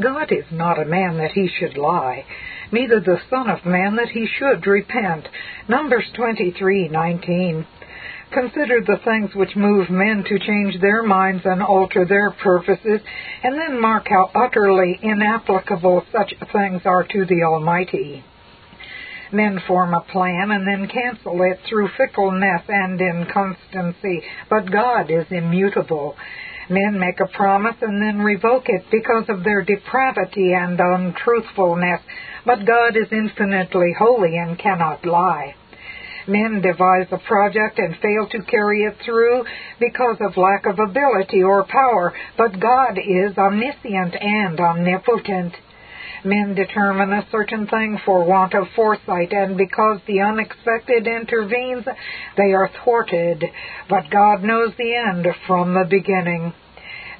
God 0.00 0.32
is 0.32 0.44
not 0.50 0.80
a 0.80 0.84
man 0.84 1.18
that 1.18 1.32
he 1.32 1.48
should 1.48 1.76
lie, 1.76 2.24
neither 2.72 2.98
the 2.98 3.20
Son 3.30 3.48
of 3.48 3.64
Man 3.64 3.96
that 3.96 4.08
he 4.08 4.26
should 4.26 4.66
repent. 4.66 5.28
Numbers 5.68 6.10
23:19. 6.16 7.64
Consider 8.32 8.80
the 8.80 8.96
things 9.04 9.32
which 9.36 9.54
move 9.54 9.90
men 9.90 10.24
to 10.24 10.38
change 10.40 10.80
their 10.80 11.04
minds 11.04 11.46
and 11.46 11.62
alter 11.62 12.04
their 12.04 12.32
purposes, 12.32 13.00
and 13.44 13.56
then 13.56 13.80
mark 13.80 14.08
how 14.08 14.30
utterly 14.34 14.98
inapplicable 15.00 16.04
such 16.10 16.34
things 16.52 16.84
are 16.84 17.04
to 17.04 17.24
the 17.26 17.44
Almighty. 17.44 18.24
Men 19.30 19.60
form 19.60 19.94
a 19.94 20.00
plan 20.00 20.50
and 20.50 20.66
then 20.66 20.88
cancel 20.88 21.40
it 21.42 21.60
through 21.68 21.88
fickleness 21.96 22.62
and 22.68 23.00
inconstancy, 23.00 24.22
but 24.50 24.70
God 24.70 25.10
is 25.10 25.26
immutable. 25.30 26.16
Men 26.70 26.98
make 26.98 27.20
a 27.20 27.36
promise 27.36 27.76
and 27.82 28.00
then 28.00 28.18
revoke 28.20 28.64
it 28.68 28.84
because 28.90 29.24
of 29.28 29.44
their 29.44 29.62
depravity 29.62 30.54
and 30.54 30.80
untruthfulness, 30.80 32.00
but 32.46 32.64
God 32.66 32.96
is 32.96 33.12
infinitely 33.12 33.92
holy 33.98 34.36
and 34.36 34.58
cannot 34.58 35.04
lie. 35.04 35.54
Men 36.26 36.62
devise 36.62 37.08
a 37.10 37.18
project 37.18 37.78
and 37.78 37.96
fail 37.96 38.26
to 38.30 38.42
carry 38.50 38.84
it 38.84 38.96
through 39.04 39.44
because 39.78 40.16
of 40.20 40.38
lack 40.38 40.64
of 40.64 40.78
ability 40.78 41.42
or 41.42 41.64
power, 41.64 42.14
but 42.38 42.58
God 42.58 42.98
is 42.98 43.36
omniscient 43.36 44.16
and 44.18 44.58
omnipotent. 44.58 45.54
Men 46.24 46.54
determine 46.54 47.12
a 47.12 47.26
certain 47.30 47.66
thing 47.66 47.98
for 48.04 48.24
want 48.24 48.54
of 48.54 48.66
foresight, 48.74 49.32
and 49.32 49.58
because 49.58 50.00
the 50.06 50.22
unexpected 50.22 51.06
intervenes, 51.06 51.84
they 52.38 52.54
are 52.54 52.70
thwarted. 52.82 53.44
But 53.90 54.10
God 54.10 54.42
knows 54.42 54.72
the 54.78 54.94
end 54.94 55.26
from 55.46 55.74
the 55.74 55.86
beginning. 55.88 56.54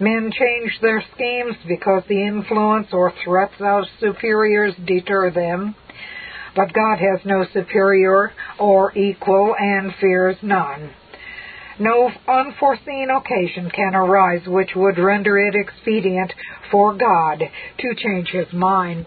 Men 0.01 0.33
change 0.33 0.81
their 0.81 1.05
schemes 1.15 1.57
because 1.69 2.03
the 2.09 2.27
influence 2.27 2.89
or 2.93 3.13
threats 3.25 3.55
of 3.61 3.85
superiors 4.01 4.75
deter 4.87 5.31
them. 5.31 5.75
But 6.57 6.73
God 6.73 6.99
has 6.99 7.21
no 7.27 7.45
superior 7.53 8.33
or 8.59 8.97
equal 8.97 9.55
and 9.59 9.93
fears 10.01 10.37
none. 10.43 10.91
No 11.79 12.13
unforeseen 12.29 13.09
occasion 13.11 13.71
can 13.71 13.95
arise 13.95 14.47
which 14.47 14.77
would 14.77 14.99
render 14.99 15.39
it 15.39 15.55
expedient 15.57 16.33
for 16.71 16.95
God 16.95 17.43
to 17.79 17.95
change 17.97 18.29
his 18.29 18.53
mind. 18.53 19.07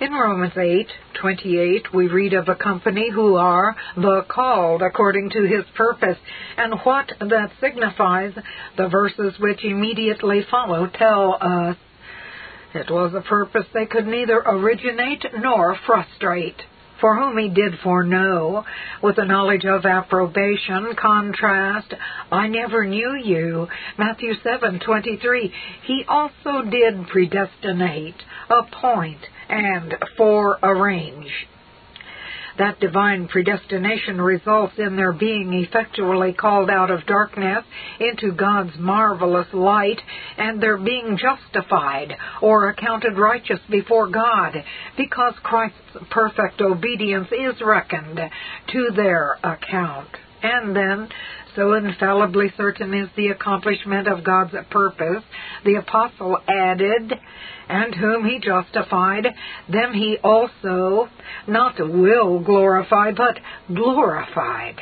In 0.00 0.12
Romans 0.12 0.54
8:28 0.54 1.92
we 1.92 2.08
read 2.08 2.32
of 2.32 2.48
a 2.48 2.56
company 2.56 3.08
who 3.10 3.36
are 3.36 3.76
the 3.96 4.22
called 4.22 4.82
according 4.82 5.30
to 5.30 5.42
his 5.42 5.64
purpose 5.76 6.18
and 6.56 6.80
what 6.80 7.12
that 7.20 7.52
signifies 7.60 8.34
the 8.76 8.88
verses 8.88 9.38
which 9.38 9.64
immediately 9.64 10.42
follow 10.50 10.88
tell 10.88 11.38
us 11.40 11.76
it 12.74 12.90
was 12.90 13.14
a 13.14 13.20
purpose 13.20 13.66
they 13.72 13.86
could 13.86 14.08
neither 14.08 14.42
originate 14.44 15.24
nor 15.38 15.76
frustrate. 15.86 16.60
For 17.02 17.16
whom 17.16 17.36
he 17.36 17.48
did 17.48 17.80
foreknow, 17.80 18.64
with 19.02 19.16
the 19.16 19.24
knowledge 19.24 19.64
of 19.64 19.84
approbation, 19.84 20.94
contrast, 20.94 21.92
I 22.30 22.46
never 22.46 22.86
knew 22.86 23.16
you. 23.16 23.68
Matthew 23.98 24.34
7:23. 24.34 25.52
He 25.82 26.04
also 26.06 26.62
did 26.62 27.08
predestinate, 27.08 28.22
appoint, 28.48 29.28
and 29.48 29.96
forearrange 30.16 31.48
that 32.58 32.80
divine 32.80 33.28
predestination 33.28 34.20
results 34.20 34.74
in 34.78 34.96
their 34.96 35.12
being 35.12 35.52
effectually 35.54 36.32
called 36.32 36.70
out 36.70 36.90
of 36.90 37.06
darkness 37.06 37.64
into 38.00 38.32
God's 38.32 38.76
marvelous 38.78 39.48
light 39.52 40.00
and 40.36 40.62
their 40.62 40.78
being 40.78 41.18
justified 41.18 42.12
or 42.40 42.68
accounted 42.68 43.16
righteous 43.18 43.60
before 43.70 44.08
God 44.08 44.56
because 44.96 45.34
Christ's 45.42 45.78
perfect 46.10 46.60
obedience 46.60 47.28
is 47.32 47.60
reckoned 47.64 48.20
to 48.72 48.90
their 48.94 49.38
account. 49.42 50.08
And 50.42 50.74
then 50.74 51.08
so 51.54 51.74
infallibly 51.74 52.52
certain 52.56 52.94
is 52.94 53.08
the 53.14 53.28
accomplishment 53.28 54.08
of 54.08 54.24
God's 54.24 54.54
purpose, 54.70 55.22
the 55.64 55.74
apostle 55.74 56.38
added, 56.48 57.12
and 57.68 57.94
whom 57.94 58.24
he 58.24 58.38
justified, 58.38 59.26
them 59.68 59.92
he 59.92 60.18
also 60.22 61.08
not 61.46 61.78
will 61.78 62.40
glorify, 62.40 63.12
but 63.12 63.38
glorified. 63.72 64.80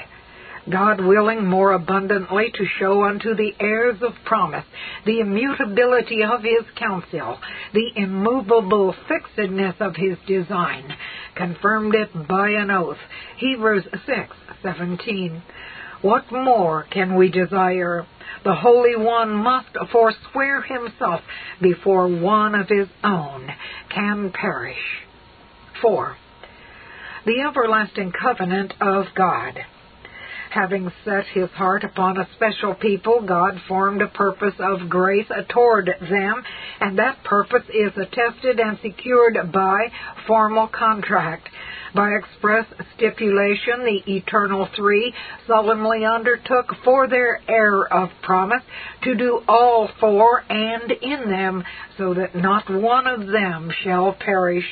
God 0.68 1.00
willing 1.00 1.46
more 1.46 1.72
abundantly 1.72 2.52
to 2.54 2.66
show 2.78 3.04
unto 3.04 3.34
the 3.34 3.54
heirs 3.58 3.96
of 4.02 4.12
promise 4.24 4.64
the 5.06 5.20
immutability 5.20 6.22
of 6.22 6.42
his 6.42 6.64
counsel, 6.76 7.38
the 7.72 7.90
immovable 7.96 8.94
fixedness 9.08 9.76
of 9.80 9.96
his 9.96 10.18
design, 10.26 10.94
confirmed 11.34 11.94
it 11.94 12.10
by 12.28 12.50
an 12.50 12.70
oath. 12.70 12.98
Hebrews 13.38 13.86
6:17. 14.06 15.40
What 16.02 16.32
more 16.32 16.86
can 16.90 17.14
we 17.14 17.30
desire? 17.30 18.06
The 18.42 18.54
Holy 18.54 18.96
One 18.96 19.34
must 19.34 19.68
forswear 19.92 20.62
himself 20.62 21.20
before 21.60 22.08
one 22.08 22.54
of 22.54 22.68
his 22.68 22.88
own 23.04 23.48
can 23.90 24.32
perish. 24.32 24.78
4. 25.82 26.16
The 27.26 27.42
everlasting 27.46 28.12
covenant 28.12 28.72
of 28.80 29.06
God. 29.14 29.58
Having 30.50 30.90
set 31.04 31.26
his 31.26 31.50
heart 31.50 31.84
upon 31.84 32.16
a 32.16 32.28
special 32.34 32.74
people, 32.74 33.20
God 33.20 33.60
formed 33.68 34.02
a 34.02 34.08
purpose 34.08 34.54
of 34.58 34.88
grace 34.88 35.30
toward 35.48 35.86
them, 36.00 36.42
and 36.80 36.98
that 36.98 37.22
purpose 37.22 37.62
is 37.68 37.92
attested 37.96 38.58
and 38.58 38.78
secured 38.82 39.52
by 39.52 39.92
formal 40.26 40.66
contract. 40.66 41.48
By 41.94 42.10
express 42.12 42.66
stipulation, 42.94 43.84
the 43.84 44.02
Eternal 44.16 44.66
Three 44.76 45.12
solemnly 45.48 46.04
undertook 46.04 46.72
for 46.84 47.08
their 47.08 47.40
heir 47.48 47.92
of 47.92 48.10
promise 48.22 48.62
to 49.02 49.16
do 49.16 49.42
all 49.48 49.88
for 49.98 50.44
and 50.48 50.92
in 50.92 51.28
them, 51.30 51.64
so 51.98 52.14
that 52.14 52.36
not 52.36 52.70
one 52.70 53.08
of 53.08 53.26
them 53.26 53.72
shall 53.82 54.12
perish. 54.12 54.68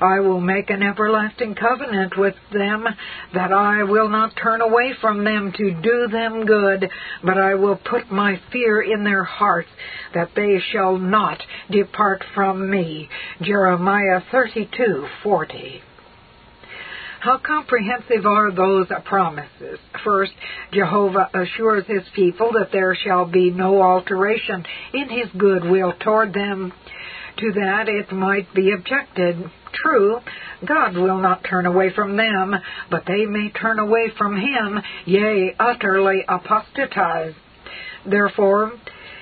I 0.00 0.20
will 0.20 0.40
make 0.40 0.70
an 0.70 0.82
everlasting 0.82 1.54
covenant 1.54 2.16
with 2.16 2.34
them, 2.50 2.86
that 3.34 3.52
I 3.52 3.84
will 3.84 4.08
not 4.08 4.34
turn 4.34 4.60
away 4.60 4.94
from 5.00 5.24
them 5.24 5.52
to 5.52 5.70
do 5.70 6.08
them 6.08 6.46
good, 6.46 6.90
but 7.22 7.38
I 7.38 7.54
will 7.54 7.76
put 7.76 8.10
my 8.10 8.40
fear 8.50 8.80
in 8.80 9.04
their 9.04 9.24
hearts, 9.24 9.68
that 10.14 10.34
they 10.34 10.58
shall 10.58 10.96
not 10.96 11.44
depart 11.70 12.24
from 12.34 12.70
me. 12.70 13.08
Jeremiah 13.42 14.22
32:40. 14.32 15.82
How 17.20 17.38
comprehensive 17.38 18.24
are 18.24 18.50
those 18.50 18.86
promises? 19.04 19.78
First, 20.02 20.32
Jehovah 20.72 21.28
assures 21.34 21.84
his 21.86 22.02
people 22.14 22.52
that 22.58 22.72
there 22.72 22.94
shall 22.94 23.26
be 23.26 23.50
no 23.50 23.82
alteration 23.82 24.64
in 24.94 25.08
his 25.08 25.28
goodwill 25.36 25.92
toward 26.00 26.32
them. 26.32 26.72
To 27.36 27.52
that 27.52 27.88
it 27.88 28.10
might 28.12 28.52
be 28.54 28.72
objected, 28.72 29.50
True, 29.72 30.18
God 30.66 30.96
will 30.96 31.18
not 31.18 31.44
turn 31.48 31.66
away 31.66 31.92
from 31.94 32.16
them, 32.16 32.54
but 32.90 33.04
they 33.06 33.24
may 33.26 33.50
turn 33.50 33.78
away 33.78 34.10
from 34.18 34.36
him, 34.36 34.80
yea, 35.06 35.54
utterly 35.58 36.24
apostatize. 36.28 37.34
Therefore, 38.04 38.72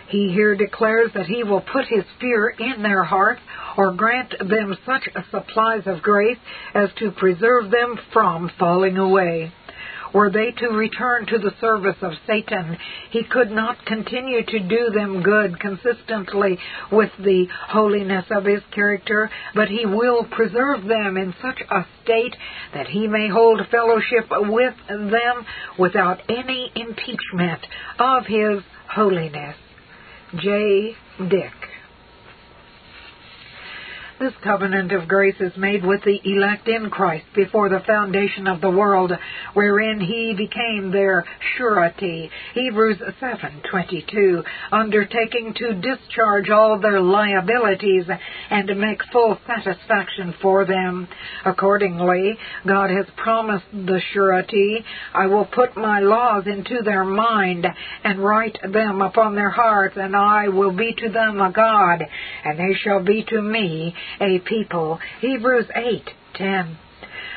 he 0.09 0.33
here 0.33 0.57
declares 0.57 1.11
that 1.15 1.27
he 1.27 1.45
will 1.45 1.61
put 1.61 1.85
his 1.87 2.05
fear 2.21 2.49
in 2.49 2.83
their 2.83 3.05
hearts 3.05 3.41
or 3.77 3.93
grant 3.93 4.35
them 4.39 4.77
such 4.87 5.09
supplies 5.31 5.83
of 5.87 6.03
grace 6.03 6.39
as 6.75 6.89
to 6.99 7.11
preserve 7.13 7.71
them 7.71 7.99
from 8.13 8.51
falling 8.59 8.97
away. 8.97 9.53
Were 10.15 10.31
they 10.31 10.53
to 10.53 10.69
return 10.69 11.27
to 11.27 11.39
the 11.39 11.53
service 11.61 11.99
of 12.01 12.13
Satan, 12.27 12.79
he 13.11 13.25
could 13.25 13.51
not 13.51 13.85
continue 13.85 14.43
to 14.43 14.59
do 14.61 14.91
them 14.91 15.23
good 15.23 15.61
consistently 15.61 16.59
with 16.91 17.11
the 17.19 17.47
holiness 17.69 18.25
of 18.31 18.47
his 18.47 18.63
character, 18.75 19.31
but 19.55 19.69
he 19.69 19.85
will 19.85 20.25
preserve 20.25 20.85
them 20.85 21.19
in 21.19 21.35
such 21.43 21.61
a 21.71 21.87
state 22.03 22.35
that 22.73 22.87
he 22.89 23.07
may 23.07 23.29
hold 23.29 23.61
fellowship 23.71 24.29
with 24.31 24.75
them 24.89 25.47
without 25.79 26.23
any 26.31 26.73
impeachment 26.75 27.61
of 27.99 28.25
his 28.27 28.63
holiness. 28.89 29.57
J. 30.37 30.95
Dick. 31.29 31.68
This 34.19 34.35
covenant 34.43 34.91
of 34.91 35.07
grace 35.07 35.37
is 35.39 35.57
made 35.57 35.87
with 35.87 36.03
the 36.03 36.21
elect 36.25 36.67
in 36.67 36.91
Christ 36.91 37.27
before 37.37 37.69
the 37.69 37.85
foundation 37.87 38.49
of 38.49 38.61
the 38.61 38.71
world, 38.71 39.13
wherein 39.55 40.01
he 40.01 40.35
became 40.37 40.91
their 40.91 41.25
surety. 41.57 42.29
Hebrews 42.53 43.01
7:22, 43.21 44.43
undertaking 44.73 45.55
to 45.55 45.75
discharge 45.75 46.51
all 46.51 46.81
their 46.81 47.01
liabilities 47.01 48.11
and 48.51 48.67
to 48.67 48.75
make 48.75 49.05
full 49.13 49.39
satisfaction 49.47 50.35
for 50.43 50.65
them. 50.65 51.07
Accordingly, 51.45 52.37
God 52.67 52.91
has 52.91 53.07
promised 53.11 53.67
the 53.73 54.01
surety, 54.13 54.85
I 55.15 55.27
will 55.27 55.45
put 55.45 55.77
my 55.77 56.01
laws 56.01 56.49
into 56.49 56.83
their 56.83 57.05
mind 57.05 57.69
and 58.03 58.19
write 58.19 58.59
them 58.63 59.01
upon 59.01 59.37
their 59.37 59.51
hearts, 59.51 59.97
and 59.97 60.17
I 60.17 60.49
will 60.49 60.73
be 60.73 60.93
to 60.93 61.09
them 61.09 61.41
a 61.41 61.53
God, 61.53 62.05
and 62.45 62.59
they 62.59 62.75
shall 62.75 63.01
be 63.01 63.23
to 63.23 63.41
me 63.41 63.95
a 64.21 64.39
people. 64.41 65.01
Hebrews 65.21 65.67
8:10. 65.75 66.77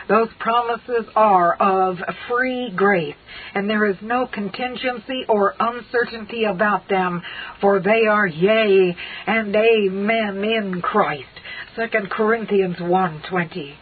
Those 0.08 0.30
promises 0.40 1.06
are 1.16 1.54
of 1.54 1.98
free 2.28 2.72
grace, 2.76 3.16
and 3.54 3.70
there 3.70 3.86
is 3.86 4.02
no 4.02 4.26
contingency 4.26 5.26
or 5.30 5.56
uncertainty 5.60 6.44
about 6.46 6.88
them, 6.90 7.22
for 7.62 7.80
they 7.80 8.08
are 8.08 8.28
yea 8.28 8.96
and 9.28 9.56
amen 9.56 10.44
in 10.44 10.82
Christ. 10.82 11.30
2 11.76 12.10
Corinthians 12.10 12.78
1:20. 12.80 13.76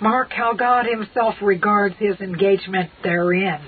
Mark 0.00 0.32
how 0.32 0.54
God 0.54 0.86
himself 0.86 1.36
regards 1.40 1.94
his 1.98 2.20
engagement 2.20 2.90
therein. 3.02 3.60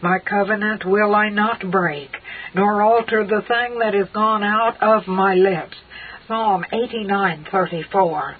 My 0.00 0.18
covenant 0.20 0.84
will 0.84 1.14
I 1.14 1.28
not 1.28 1.70
break, 1.70 2.10
nor 2.54 2.82
alter 2.82 3.24
the 3.24 3.42
thing 3.42 3.80
that 3.80 3.94
is 3.94 4.08
gone 4.10 4.44
out 4.44 4.80
of 4.80 5.08
my 5.08 5.34
lips. 5.34 5.76
Psalm 6.28 6.64
89:34. 6.74 8.34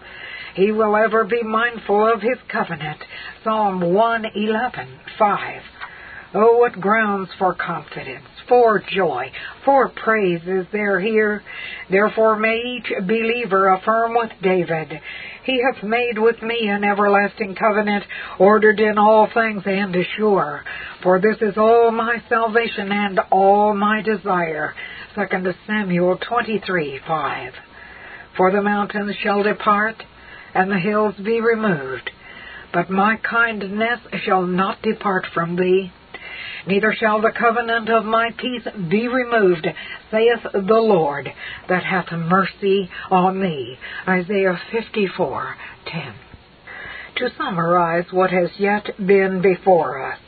He 0.54 0.70
will 0.72 0.94
ever 0.94 1.24
be 1.24 1.42
mindful 1.42 2.06
of 2.12 2.20
his 2.20 2.36
covenant. 2.52 3.02
Psalm 3.42 3.80
111:5. 3.80 5.62
Oh, 6.34 6.58
what 6.58 6.78
grounds 6.78 7.30
for 7.38 7.54
confidence, 7.54 8.28
for 8.46 8.80
joy, 8.80 9.32
for 9.64 9.88
praise 9.88 10.42
is 10.46 10.66
there 10.70 11.00
here. 11.00 11.42
Therefore 11.88 12.36
may 12.36 12.56
each 12.58 12.92
believer 13.06 13.70
affirm 13.70 14.12
with 14.14 14.32
David, 14.42 15.00
He 15.44 15.62
hath 15.62 15.82
made 15.82 16.18
with 16.18 16.42
me 16.42 16.68
an 16.68 16.84
everlasting 16.84 17.54
covenant, 17.54 18.04
ordered 18.38 18.80
in 18.80 18.98
all 18.98 19.28
things 19.32 19.62
and 19.64 19.96
sure. 20.14 20.62
For 21.02 21.18
this 21.18 21.40
is 21.40 21.56
all 21.56 21.90
my 21.90 22.22
salvation 22.28 22.92
and 22.92 23.18
all 23.30 23.72
my 23.72 24.02
desire. 24.02 24.74
2 25.14 25.54
Samuel 25.66 26.18
23:5. 26.18 27.54
For 28.38 28.50
the 28.50 28.62
mountains 28.62 29.14
shall 29.22 29.42
depart, 29.42 30.02
and 30.54 30.70
the 30.70 30.78
hills 30.78 31.16
be 31.16 31.42
removed, 31.42 32.10
but 32.72 32.88
my 32.88 33.16
kindness 33.16 34.00
shall 34.24 34.42
not 34.42 34.80
depart 34.80 35.26
from 35.34 35.56
thee 35.56 35.92
neither 36.68 36.92
shall 36.92 37.20
the 37.20 37.32
covenant 37.32 37.88
of 37.88 38.04
my 38.04 38.30
peace 38.36 38.66
be 38.88 39.08
removed, 39.08 39.66
saith 40.10 40.42
the 40.52 40.80
Lord, 40.80 41.32
that 41.68 41.82
hath 41.82 42.12
mercy 42.12 42.90
on 43.10 43.40
thee. 43.40 43.78
Isaiah 44.06 44.60
54:10. 44.70 46.12
To 47.16 47.30
summarize 47.36 48.12
what 48.12 48.30
has 48.30 48.50
yet 48.58 48.90
been 49.04 49.40
before 49.40 50.12
us. 50.12 50.18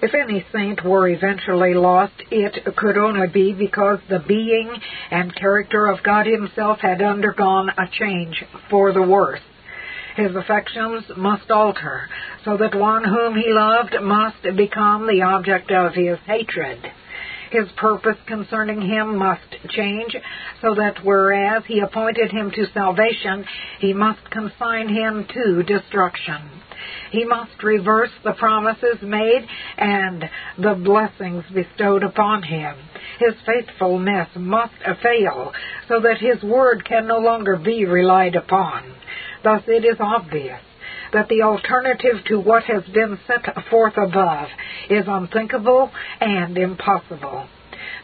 If 0.00 0.14
any 0.14 0.46
saint 0.52 0.84
were 0.84 1.08
eventually 1.08 1.74
lost, 1.74 2.12
it 2.30 2.76
could 2.76 2.96
only 2.96 3.26
be 3.26 3.52
because 3.52 3.98
the 4.08 4.20
being 4.20 4.70
and 5.10 5.34
character 5.34 5.86
of 5.86 6.04
God 6.04 6.26
Himself 6.26 6.78
had 6.80 7.02
undergone 7.02 7.70
a 7.70 7.88
change 7.90 8.44
for 8.70 8.92
the 8.92 9.02
worse. 9.02 9.40
His 10.14 10.36
affections 10.36 11.04
must 11.16 11.50
alter, 11.50 12.08
so 12.44 12.56
that 12.58 12.76
one 12.76 13.04
whom 13.04 13.34
he 13.34 13.52
loved 13.52 13.96
must 14.00 14.42
become 14.56 15.06
the 15.06 15.22
object 15.22 15.70
of 15.72 15.94
his 15.94 16.18
hatred. 16.26 16.78
His 17.50 17.68
purpose 17.76 18.18
concerning 18.26 18.80
him 18.82 19.16
must 19.16 19.56
change, 19.70 20.14
so 20.60 20.74
that 20.74 21.04
whereas 21.04 21.64
he 21.66 21.80
appointed 21.80 22.30
him 22.30 22.50
to 22.52 22.66
salvation, 22.72 23.44
he 23.80 23.92
must 23.92 24.30
consign 24.30 24.88
him 24.88 25.26
to 25.32 25.62
destruction. 25.62 26.50
He 27.10 27.24
must 27.24 27.62
reverse 27.62 28.10
the 28.24 28.32
promises 28.32 29.00
made 29.02 29.46
and 29.76 30.28
the 30.58 30.74
blessings 30.74 31.44
bestowed 31.52 32.02
upon 32.02 32.42
him. 32.42 32.76
His 33.18 33.34
faithfulness 33.46 34.28
must 34.36 34.74
fail, 35.02 35.52
so 35.88 36.00
that 36.00 36.18
his 36.18 36.42
word 36.42 36.84
can 36.84 37.06
no 37.06 37.18
longer 37.18 37.56
be 37.56 37.84
relied 37.84 38.36
upon. 38.36 38.94
Thus 39.42 39.62
it 39.66 39.84
is 39.84 39.96
obvious 40.00 40.60
that 41.12 41.28
the 41.28 41.42
alternative 41.42 42.24
to 42.26 42.38
what 42.38 42.64
has 42.64 42.82
been 42.92 43.18
set 43.26 43.46
forth 43.70 43.96
above 43.96 44.48
is 44.90 45.04
unthinkable 45.06 45.90
and 46.20 46.56
impossible. 46.58 47.46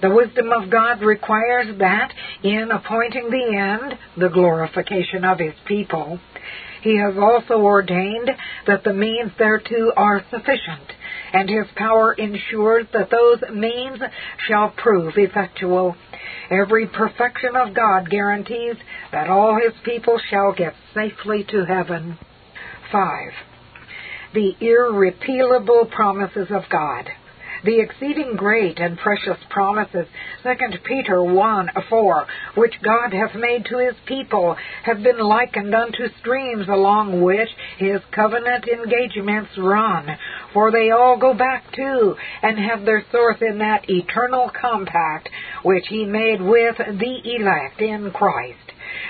The 0.01 0.11
wisdom 0.11 0.53
of 0.53 0.71
God 0.71 1.03
requires 1.03 1.79
that, 1.79 2.13
in 2.43 2.71
appointing 2.71 3.31
the 3.31 3.57
end, 3.57 3.99
the 4.17 4.29
glorification 4.29 5.25
of 5.25 5.39
His 5.39 5.55
people, 5.67 6.19
He 6.85 6.99
has 6.99 7.17
also 7.17 7.63
ordained 7.63 8.31
that 8.67 8.85
the 8.85 8.93
means 8.93 9.33
thereto 9.39 9.91
are 9.97 10.23
sufficient, 10.31 10.93
and 11.33 11.49
His 11.49 11.67
power 11.77 12.13
ensures 12.13 12.87
that 12.93 13.09
those 13.09 13.41
means 13.51 14.01
shall 14.47 14.69
prove 14.77 15.15
effectual. 15.17 15.97
Every 16.51 16.87
perfection 16.87 17.57
of 17.57 17.73
God 17.73 18.11
guarantees 18.11 18.77
that 19.13 19.31
all 19.31 19.57
His 19.57 19.73
people 19.83 20.21
shall 20.29 20.53
get 20.53 20.75
safely 20.93 21.45
to 21.45 21.65
heaven. 21.65 22.19
5. 22.93 23.33
The 24.35 24.55
irrepealable 24.61 25.87
promises 25.87 26.49
of 26.51 26.65
God 26.69 27.09
the 27.65 27.81
exceeding 27.81 28.37
great 28.37 28.79
and 28.79 28.99
precious 28.99 29.39
promises, 29.51 30.07
2 30.43 30.51
Peter 30.85 31.23
1 31.23 31.69
4, 31.89 32.27
which 32.57 32.75
God 32.83 33.13
hath 33.13 33.35
made 33.35 33.65
to 33.67 33.79
his 33.79 33.95
people, 34.07 34.57
have 34.85 35.03
been 35.03 35.19
likened 35.19 35.75
unto 35.75 36.09
streams 36.21 36.69
along 36.69 37.23
which 37.23 37.49
his 37.79 38.01
covenant 38.13 38.67
engagements 38.69 39.51
run. 39.59 40.09
For 40.53 40.71
they 40.71 40.91
all 40.91 41.17
go 41.19 41.35
back 41.35 41.73
to 41.73 42.15
and 42.43 42.59
have 42.59 42.85
their 42.85 43.05
source 43.11 43.39
in 43.41 43.59
that 43.59 43.89
eternal 43.89 44.51
compact 44.51 45.29
which 45.63 45.85
he 45.89 46.05
made 46.05 46.41
with 46.41 46.77
the 46.77 47.37
elect 47.37 47.81
in 47.81 48.11
Christ. 48.11 48.64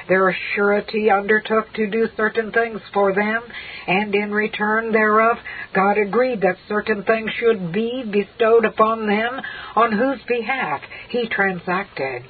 Their 0.08 0.36
surety 0.54 1.10
undertook 1.10 1.72
to 1.74 1.86
do 1.86 2.08
certain 2.16 2.52
things 2.52 2.80
for 2.92 3.14
them, 3.14 3.42
and 3.86 4.14
in 4.14 4.32
return 4.32 4.92
thereof 4.92 5.38
God 5.72 5.98
agreed 5.98 6.40
that 6.42 6.56
certain 6.68 7.02
things 7.02 7.30
should 7.38 7.72
be 7.72 8.04
bestowed 8.10 8.64
upon 8.64 9.06
them 9.06 9.40
on 9.76 9.92
whose 9.92 10.22
behalf 10.28 10.80
He 11.08 11.28
transacted. 11.28 12.24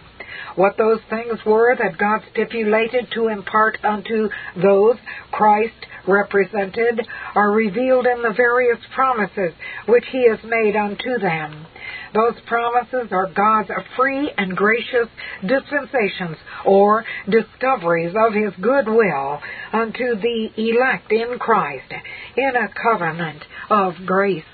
What 0.57 0.77
those 0.77 1.01
things 1.11 1.45
were 1.45 1.75
that 1.77 1.99
God 1.99 2.23
stipulated 2.31 3.11
to 3.13 3.29
impart 3.29 3.79
unto 3.85 4.29
those 4.57 4.97
Christ 5.33 5.87
represented 6.07 7.07
are 7.35 7.51
revealed 7.51 8.07
in 8.07 8.23
the 8.23 8.35
various 8.37 8.79
promises 8.95 9.53
which 9.87 10.05
He 10.13 10.29
has 10.29 10.39
made 10.45 10.77
unto 10.77 11.19
them. 11.19 11.67
Those 12.15 12.41
promises 12.47 13.11
are 13.11 13.27
God's 13.27 13.71
free 13.97 14.31
and 14.39 14.57
gracious 14.57 15.09
dispensations 15.45 16.37
or 16.65 17.05
discoveries 17.29 18.15
of 18.17 18.33
His 18.33 18.53
good 18.61 18.87
will 18.87 19.41
unto 19.73 20.15
the 20.15 20.49
elect 20.57 21.11
in 21.11 21.39
Christ 21.41 21.93
in 22.37 22.53
a 22.55 22.69
covenant 22.73 23.43
of 23.69 23.95
grace. 24.07 24.45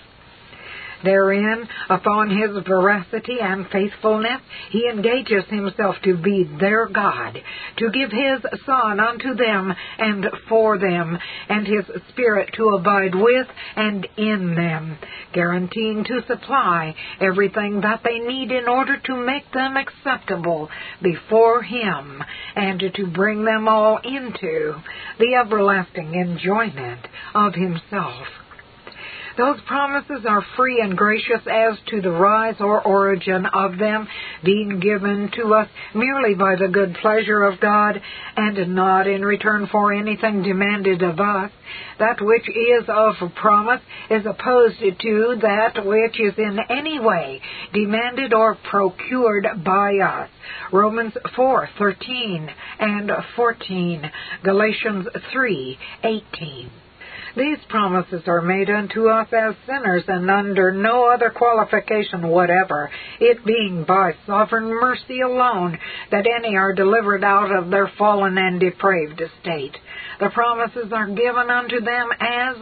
Therein, 1.03 1.67
upon 1.89 2.31
his 2.31 2.51
veracity 2.67 3.41
and 3.41 3.67
faithfulness, 3.69 4.41
he 4.71 4.89
engages 4.89 5.45
himself 5.47 5.97
to 6.05 6.17
be 6.17 6.45
their 6.59 6.87
God, 6.87 7.41
to 7.79 7.91
give 7.91 8.11
his 8.11 8.41
Son 8.67 9.01
unto 9.01 9.35
them 9.35 9.75
and 9.99 10.27
for 10.49 10.79
them, 10.79 11.19
and 11.49 11.67
his 11.67 11.85
Spirit 12.11 12.51
to 12.55 12.71
abide 12.71 13.15
with 13.15 13.47
and 13.77 14.07
in 14.17 14.55
them, 14.55 14.99
guaranteeing 15.33 16.05
to 16.05 16.23
supply 16.27 16.95
everything 17.21 17.81
that 17.81 18.03
they 18.05 18.19
need 18.19 18.51
in 18.53 18.69
order 18.69 18.99
to 18.99 19.17
make 19.17 19.51
them 19.53 19.77
acceptable 19.77 20.69
before 21.03 21.63
him, 21.63 22.23
and 22.55 22.81
to 22.95 23.07
bring 23.07 23.45
them 23.45 23.69
all 23.69 23.99
into 24.05 24.75
the 25.19 25.35
everlasting 25.35 26.15
enjoyment 26.15 27.07
of 27.35 27.55
himself. 27.55 28.27
Those 29.41 29.59
promises 29.63 30.27
are 30.29 30.45
free 30.55 30.83
and 30.83 30.95
gracious 30.95 31.41
as 31.51 31.79
to 31.87 32.03
the 32.03 32.11
rise 32.11 32.57
or 32.61 32.83
origin 32.83 33.47
of 33.47 33.79
them, 33.79 34.07
being 34.45 34.81
given 34.81 35.31
to 35.37 35.55
us 35.55 35.67
merely 35.95 36.35
by 36.35 36.57
the 36.57 36.69
good 36.69 36.95
pleasure 37.01 37.45
of 37.45 37.59
God, 37.59 38.03
and 38.37 38.75
not 38.75 39.07
in 39.07 39.25
return 39.25 39.67
for 39.73 39.95
anything 39.95 40.43
demanded 40.43 41.01
of 41.01 41.19
us. 41.21 41.51
That 41.99 42.21
which 42.21 42.47
is 42.51 42.85
of 42.89 43.15
promise 43.35 43.81
is 44.11 44.27
opposed 44.27 44.79
to 44.79 45.37
that 45.41 45.87
which 45.87 46.21
is 46.21 46.35
in 46.37 46.59
any 46.69 47.01
way 47.01 47.41
demanded 47.73 48.35
or 48.35 48.57
procured 48.57 49.47
by 49.65 49.97
us. 50.01 50.29
Romans 50.71 51.15
4:13 51.35 52.51
and 52.79 53.11
14, 53.37 54.11
Galatians 54.43 55.09
3:18. 55.33 56.69
These 57.37 57.59
promises 57.69 58.23
are 58.27 58.43
made 58.43 58.69
unto 58.71 59.09
us 59.09 59.29
as 59.33 59.55
sinners 59.67 60.05
and 60.09 60.31
under 60.31 60.73
no 60.73 61.05
other 61.05 61.31
qualification 61.31 62.29
whatever, 62.29 62.91
it 63.21 63.45
being 63.45 63.85
by 63.85 64.15
sovereign 64.27 64.69
mercy 64.69 65.21
alone 65.21 65.79
that 66.11 66.27
any 66.27 66.57
are 66.57 66.73
delivered 66.73 67.23
out 67.23 67.53
of 67.53 67.71
their 67.71 67.91
fallen 67.97 68.37
and 68.37 68.59
depraved 68.59 69.21
estate. 69.21 69.77
The 70.21 70.29
promises 70.29 70.93
are 70.93 71.07
given 71.07 71.51
unto 71.51 71.81
them 71.81 72.11
as 72.21 72.57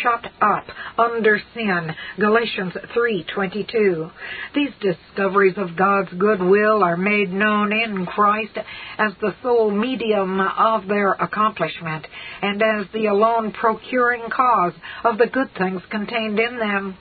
shut 0.00 0.26
up 0.40 0.64
under 0.96 1.40
sin. 1.54 1.92
Galatians 2.20 2.72
3:22. 2.94 4.10
These 4.54 4.72
discoveries 4.80 5.58
of 5.58 5.76
God's 5.76 6.12
good 6.12 6.40
will 6.40 6.84
are 6.84 6.96
made 6.96 7.32
known 7.32 7.72
in 7.72 8.06
Christ 8.06 8.56
as 8.96 9.12
the 9.16 9.34
sole 9.42 9.72
medium 9.72 10.40
of 10.40 10.86
their 10.86 11.12
accomplishment 11.14 12.06
and 12.42 12.62
as 12.62 12.86
the 12.92 13.06
alone 13.06 13.50
procuring 13.50 14.30
cause 14.30 14.74
of 15.02 15.18
the 15.18 15.26
good 15.26 15.52
things 15.54 15.82
contained 15.90 16.38
in 16.38 16.58
them. 16.58 16.96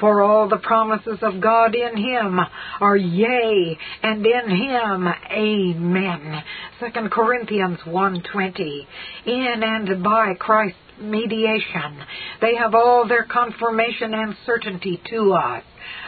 For 0.00 0.22
all 0.22 0.48
the 0.48 0.56
promises 0.56 1.18
of 1.22 1.40
God 1.40 1.74
in 1.74 1.96
Him 1.96 2.40
are 2.80 2.96
yea, 2.96 3.78
and 4.02 4.24
in 4.24 4.50
Him 4.50 5.08
amen. 5.30 6.42
2 6.80 6.86
Corinthians 7.10 7.78
1.20 7.80 8.86
In 9.26 9.62
and 9.62 10.02
by 10.02 10.32
Christ's 10.38 10.78
mediation, 11.00 12.04
they 12.40 12.54
have 12.56 12.74
all 12.74 13.06
their 13.06 13.24
confirmation 13.24 14.14
and 14.14 14.36
certainty 14.46 15.00
to 15.10 15.32
us. 15.32 15.62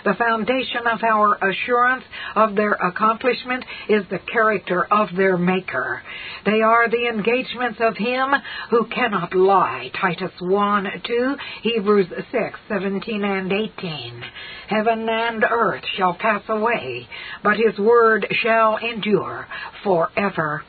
The 0.04 0.14
foundation 0.14 0.86
of 0.86 1.02
our 1.02 1.34
assurance 1.36 2.04
of 2.34 2.54
their 2.54 2.72
accomplishment 2.72 3.64
is 3.88 4.04
the 4.10 4.18
character 4.18 4.84
of 4.84 5.08
their 5.16 5.36
Maker. 5.36 6.02
They 6.44 6.60
are 6.60 6.88
the 6.88 7.08
engagements 7.08 7.78
of 7.80 7.96
Him 7.96 8.32
who 8.70 8.86
cannot 8.86 9.34
lie. 9.34 9.90
Titus 10.00 10.32
1, 10.40 10.86
2, 11.04 11.36
Hebrews 11.62 12.08
6, 12.10 12.58
17 12.68 13.24
and 13.24 13.52
18. 13.52 14.22
Heaven 14.68 15.08
and 15.08 15.44
earth 15.44 15.84
shall 15.96 16.14
pass 16.14 16.42
away, 16.48 17.06
but 17.42 17.56
His 17.56 17.78
word 17.78 18.26
shall 18.42 18.76
endure 18.76 19.46
forever. 19.84 20.64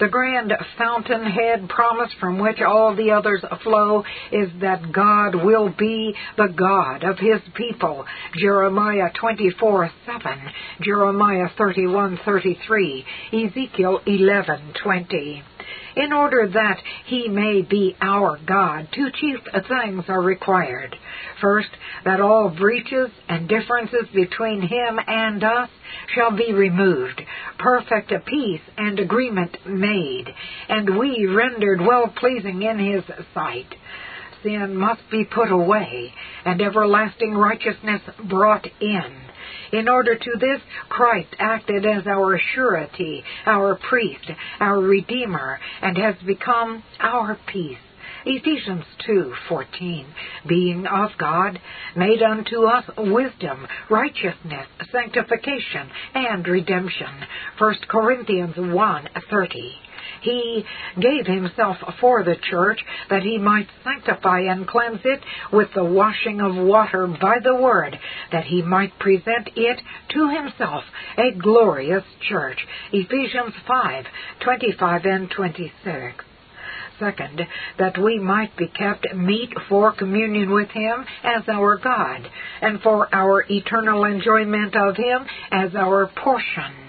The 0.00 0.08
grand 0.08 0.52
fountainhead 0.76 1.68
promise 1.68 2.12
from 2.18 2.38
which 2.38 2.60
all 2.60 2.96
the 2.96 3.12
others 3.12 3.44
flow 3.62 4.04
is 4.32 4.50
that 4.60 4.92
God 4.92 5.34
will 5.36 5.68
be 5.68 6.14
the 6.36 6.48
God 6.48 7.04
of 7.04 7.18
his 7.18 7.40
people. 7.54 8.04
Jeremiah 8.36 9.10
24 9.20 9.90
7, 10.04 10.38
Jeremiah 10.82 11.48
31 11.56 12.18
33, 12.24 13.04
Ezekiel 13.32 14.00
11 14.06 14.74
20 14.82 15.42
in 15.96 16.12
order 16.12 16.48
that 16.52 16.78
he 17.06 17.28
may 17.28 17.62
be 17.62 17.96
our 18.00 18.38
God, 18.46 18.88
two 18.94 19.08
chief 19.20 19.38
things 19.68 20.04
are 20.08 20.22
required. 20.22 20.96
First, 21.40 21.70
that 22.04 22.20
all 22.20 22.48
breaches 22.50 23.10
and 23.28 23.48
differences 23.48 24.08
between 24.14 24.62
him 24.62 24.98
and 25.06 25.42
us 25.42 25.68
shall 26.14 26.36
be 26.36 26.52
removed, 26.52 27.20
perfect 27.58 28.12
peace 28.26 28.60
and 28.76 28.98
agreement 28.98 29.56
made, 29.66 30.26
and 30.68 30.98
we 30.98 31.26
rendered 31.26 31.80
well 31.80 32.12
pleasing 32.18 32.62
in 32.62 32.78
his 32.78 33.04
sight 33.32 33.74
sin 34.44 34.76
must 34.76 35.00
be 35.10 35.24
put 35.24 35.50
away, 35.50 36.12
and 36.44 36.60
everlasting 36.60 37.32
righteousness 37.32 38.02
brought 38.28 38.66
in. 38.80 39.16
In 39.74 39.88
order 39.88 40.14
to 40.14 40.30
this, 40.38 40.60
Christ 40.88 41.34
acted 41.40 41.84
as 41.84 42.06
our 42.06 42.38
surety, 42.54 43.24
our 43.44 43.74
priest, 43.74 44.30
our 44.60 44.78
redeemer, 44.78 45.58
and 45.82 45.98
has 45.98 46.14
become 46.24 46.84
our 47.00 47.36
peace. 47.52 47.78
Ephesians 48.24 48.84
2:14 49.04 50.06
being 50.46 50.86
of 50.86 51.10
God 51.18 51.60
made 51.96 52.22
unto 52.22 52.66
us 52.66 52.88
wisdom 52.96 53.66
righteousness 53.90 54.68
sanctification 54.92 55.90
and 56.14 56.46
redemption 56.46 57.26
1 57.58 57.74
Corinthians 57.88 58.54
1:30 58.54 59.74
he 60.22 60.64
gave 61.00 61.26
himself 61.26 61.76
for 62.00 62.22
the 62.22 62.36
church 62.50 62.80
that 63.10 63.22
he 63.22 63.38
might 63.38 63.68
sanctify 63.82 64.40
and 64.40 64.66
cleanse 64.66 65.00
it 65.04 65.20
with 65.52 65.68
the 65.74 65.84
washing 65.84 66.40
of 66.40 66.54
water 66.56 67.06
by 67.06 67.38
the 67.42 67.54
word, 67.54 67.98
that 68.32 68.44
he 68.44 68.62
might 68.62 68.98
present 68.98 69.50
it 69.56 69.80
to 70.10 70.28
himself 70.28 70.84
a 71.18 71.32
glorious 71.32 72.04
church. 72.28 72.58
Ephesians 72.92 73.54
5, 73.66 74.04
25 74.40 75.04
and 75.04 75.30
26. 75.30 76.24
Second, 76.98 77.40
that 77.78 77.98
we 77.98 78.18
might 78.18 78.56
be 78.56 78.68
kept 78.68 79.06
meet 79.14 79.52
for 79.68 79.92
communion 79.92 80.50
with 80.52 80.68
Him 80.70 81.04
as 81.24 81.42
our 81.48 81.76
God, 81.76 82.30
and 82.62 82.80
for 82.82 83.12
our 83.12 83.44
eternal 83.50 84.04
enjoyment 84.04 84.76
of 84.76 84.96
Him 84.96 85.26
as 85.50 85.74
our 85.74 86.06
portion. 86.22 86.83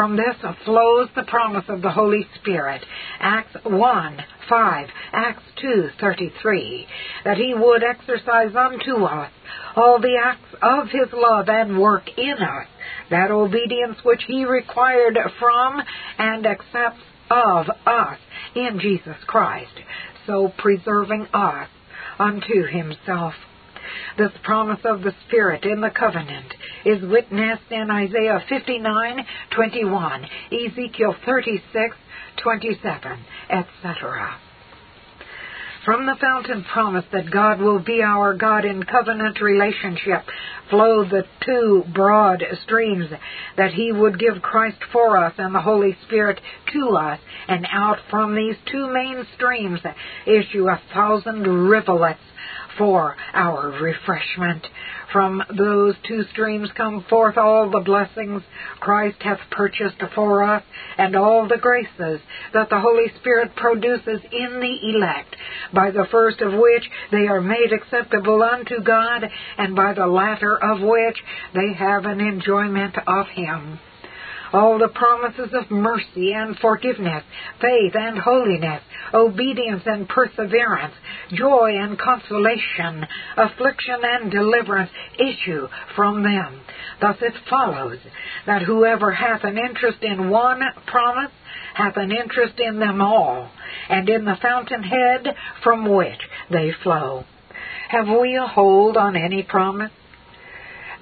From 0.00 0.16
this 0.16 0.36
flows 0.64 1.10
the 1.14 1.24
promise 1.24 1.66
of 1.68 1.82
the 1.82 1.90
Holy 1.90 2.26
Spirit. 2.40 2.82
Acts 3.20 3.54
1, 3.64 4.24
5, 4.48 4.88
Acts 5.12 5.42
2, 5.60 5.90
33, 6.00 6.86
that 7.26 7.36
He 7.36 7.52
would 7.54 7.82
exercise 7.84 8.56
unto 8.56 9.04
us 9.04 9.30
all 9.76 10.00
the 10.00 10.18
acts 10.18 10.54
of 10.62 10.86
His 10.86 11.12
love 11.12 11.50
and 11.50 11.78
work 11.78 12.04
in 12.16 12.32
us, 12.32 12.66
that 13.10 13.30
obedience 13.30 13.98
which 14.02 14.22
He 14.26 14.46
required 14.46 15.18
from 15.38 15.82
and 16.16 16.46
accepts 16.46 17.02
of 17.30 17.66
us 17.84 18.18
in 18.56 18.80
Jesus 18.80 19.22
Christ, 19.26 19.82
so 20.26 20.50
preserving 20.56 21.26
us 21.34 21.68
unto 22.18 22.64
Himself. 22.64 23.34
This 24.16 24.32
promise 24.42 24.80
of 24.84 25.02
the 25.02 25.14
Spirit 25.26 25.64
in 25.64 25.80
the 25.80 25.90
covenant 25.90 26.54
is 26.84 27.02
witnessed 27.02 27.70
in 27.70 27.90
Isaiah 27.90 28.42
59:21, 28.48 30.28
Ezekiel 30.52 31.14
36:27, 31.26 33.18
etc. 33.50 34.36
From 35.84 36.04
the 36.04 36.16
fountain 36.20 36.62
promise 36.64 37.06
that 37.12 37.30
God 37.30 37.58
will 37.58 37.78
be 37.78 38.02
our 38.02 38.34
God 38.34 38.66
in 38.66 38.82
covenant 38.82 39.40
relationship 39.40 40.22
flow 40.68 41.04
the 41.04 41.24
two 41.44 41.84
broad 41.94 42.44
streams 42.62 43.06
that 43.56 43.72
He 43.72 43.90
would 43.90 44.18
give 44.18 44.42
Christ 44.42 44.76
for 44.92 45.16
us 45.16 45.32
and 45.38 45.54
the 45.54 45.62
Holy 45.62 45.96
Spirit 46.02 46.38
to 46.74 46.96
us, 46.96 47.18
and 47.48 47.66
out 47.72 47.98
from 48.10 48.34
these 48.34 48.56
two 48.70 48.92
main 48.92 49.26
streams 49.34 49.80
issue 50.26 50.68
a 50.68 50.80
thousand 50.92 51.46
rivulets 51.46 52.20
for 52.78 53.16
our 53.34 53.70
refreshment. 53.82 54.66
From 55.12 55.42
those 55.56 55.94
two 56.06 56.24
streams 56.32 56.70
come 56.76 57.04
forth 57.08 57.36
all 57.36 57.70
the 57.70 57.80
blessings 57.80 58.42
Christ 58.78 59.16
hath 59.22 59.40
purchased 59.50 60.00
for 60.14 60.44
us, 60.44 60.62
and 60.96 61.16
all 61.16 61.48
the 61.48 61.58
graces 61.58 62.20
that 62.52 62.68
the 62.70 62.80
Holy 62.80 63.08
Spirit 63.20 63.54
produces 63.56 64.20
in 64.32 64.60
the 64.60 64.90
elect, 64.94 65.36
by 65.74 65.90
the 65.90 66.06
first 66.10 66.40
of 66.40 66.52
which 66.52 66.84
they 67.10 67.26
are 67.26 67.40
made 67.40 67.72
acceptable 67.72 68.42
unto 68.42 68.80
God, 68.82 69.24
and 69.58 69.74
by 69.74 69.94
the 69.94 70.06
latter 70.06 70.56
of 70.56 70.80
which 70.80 71.16
they 71.54 71.72
have 71.72 72.04
an 72.04 72.20
enjoyment 72.20 72.96
of 73.06 73.26
Him 73.28 73.78
all 74.52 74.78
the 74.78 74.88
promises 74.88 75.50
of 75.52 75.70
mercy 75.70 76.32
and 76.32 76.56
forgiveness, 76.58 77.24
faith 77.60 77.94
and 77.94 78.18
holiness, 78.18 78.82
obedience 79.14 79.82
and 79.86 80.08
perseverance, 80.08 80.94
joy 81.32 81.70
and 81.76 81.98
consolation, 81.98 83.06
affliction 83.36 84.00
and 84.02 84.30
deliverance 84.30 84.90
issue 85.18 85.68
from 85.94 86.22
them. 86.22 86.60
Thus 87.00 87.16
it 87.20 87.34
follows 87.48 87.98
that 88.46 88.62
whoever 88.62 89.12
hath 89.12 89.44
an 89.44 89.58
interest 89.58 89.98
in 90.02 90.30
one 90.30 90.60
promise 90.86 91.32
hath 91.74 91.96
an 91.96 92.10
interest 92.12 92.58
in 92.58 92.78
them 92.78 93.00
all, 93.00 93.48
and 93.88 94.08
in 94.08 94.24
the 94.24 94.36
fountainhead 94.42 95.34
from 95.62 95.88
which 95.88 96.18
they 96.50 96.72
flow. 96.82 97.24
Have 97.88 98.08
we 98.08 98.36
a 98.36 98.46
hold 98.46 98.96
on 98.96 99.16
any 99.16 99.42
promise? 99.42 99.90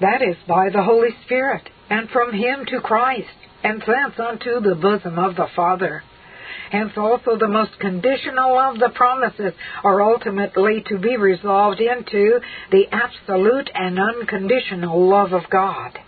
That 0.00 0.23
is 0.23 0.37
by 0.47 0.69
the 0.71 0.83
Holy 0.83 1.11
Spirit, 1.25 1.69
and 1.90 2.09
from 2.11 2.33
Him 2.33 2.64
to 2.66 2.80
Christ, 2.80 3.28
and 3.62 3.80
thence 3.80 4.18
unto 4.18 4.61
the 4.61 4.75
bosom 4.75 5.18
of 5.18 5.37
the 5.37 5.49
Father. 5.54 6.02
Hence 6.71 6.92
also 6.97 7.37
the 7.38 7.49
most 7.49 7.78
conditional 7.80 8.59
of 8.59 8.78
the 8.78 8.90
promises 8.95 9.54
are 9.83 10.02
ultimately 10.02 10.85
to 10.88 10.99
be 10.99 11.16
resolved 11.16 11.80
into 11.80 12.40
the 12.71 12.85
absolute 12.92 13.71
and 13.75 13.99
unconditional 13.99 15.09
love 15.09 15.33
of 15.33 15.49
God. 15.50 15.99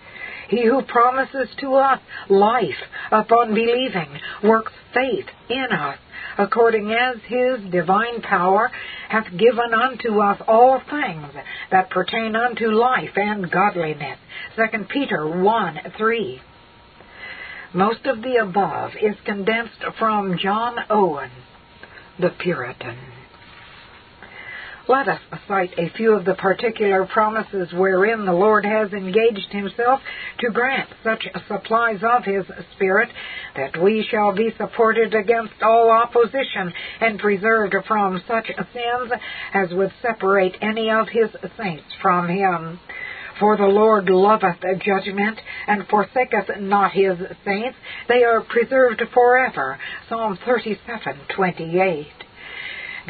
He 0.48 0.66
who 0.66 0.82
promises 0.82 1.48
to 1.60 1.74
us 1.76 2.00
life 2.28 2.82
upon 3.10 3.54
believing 3.54 4.18
works 4.42 4.72
faith 4.92 5.26
in 5.48 5.66
us, 5.72 5.98
according 6.38 6.92
as 6.92 7.16
his 7.26 7.70
divine 7.70 8.22
power 8.22 8.70
hath 9.08 9.26
given 9.36 9.74
unto 9.74 10.20
us 10.20 10.40
all 10.46 10.80
things 10.90 11.26
that 11.70 11.90
pertain 11.90 12.36
unto 12.36 12.70
life 12.70 13.16
and 13.16 13.50
godliness. 13.50 14.18
2 14.56 14.84
Peter 14.88 15.28
1 15.28 15.78
3. 15.96 16.42
Most 17.72 18.06
of 18.06 18.22
the 18.22 18.36
above 18.36 18.92
is 19.00 19.16
condensed 19.24 19.84
from 19.98 20.38
John 20.38 20.76
Owen, 20.90 21.30
the 22.18 22.30
Puritan. 22.30 22.96
Let 24.90 25.06
us 25.06 25.20
cite 25.46 25.78
a 25.78 25.88
few 25.90 26.14
of 26.14 26.24
the 26.24 26.34
particular 26.34 27.06
promises 27.06 27.72
wherein 27.72 28.24
the 28.24 28.32
Lord 28.32 28.64
has 28.64 28.92
engaged 28.92 29.52
himself 29.52 30.00
to 30.40 30.50
grant 30.50 30.88
such 31.04 31.28
supplies 31.46 32.00
of 32.02 32.24
his 32.24 32.44
Spirit 32.74 33.08
that 33.54 33.80
we 33.80 34.04
shall 34.10 34.32
be 34.32 34.52
supported 34.58 35.14
against 35.14 35.62
all 35.62 35.92
opposition 35.92 36.72
and 37.00 37.20
preserved 37.20 37.76
from 37.86 38.20
such 38.26 38.48
sins 38.48 39.12
as 39.54 39.72
would 39.72 39.92
separate 40.02 40.56
any 40.60 40.90
of 40.90 41.06
his 41.08 41.30
saints 41.56 41.84
from 42.02 42.28
him. 42.28 42.80
For 43.38 43.56
the 43.56 43.66
Lord 43.66 44.10
loveth 44.10 44.58
judgment, 44.80 45.38
and 45.68 45.86
forsaketh 45.86 46.58
not 46.58 46.90
his 46.90 47.16
saints. 47.44 47.78
They 48.08 48.24
are 48.24 48.40
preserved 48.40 49.02
forever. 49.14 49.78
Psalm 50.08 50.36
37:28. 50.44 52.06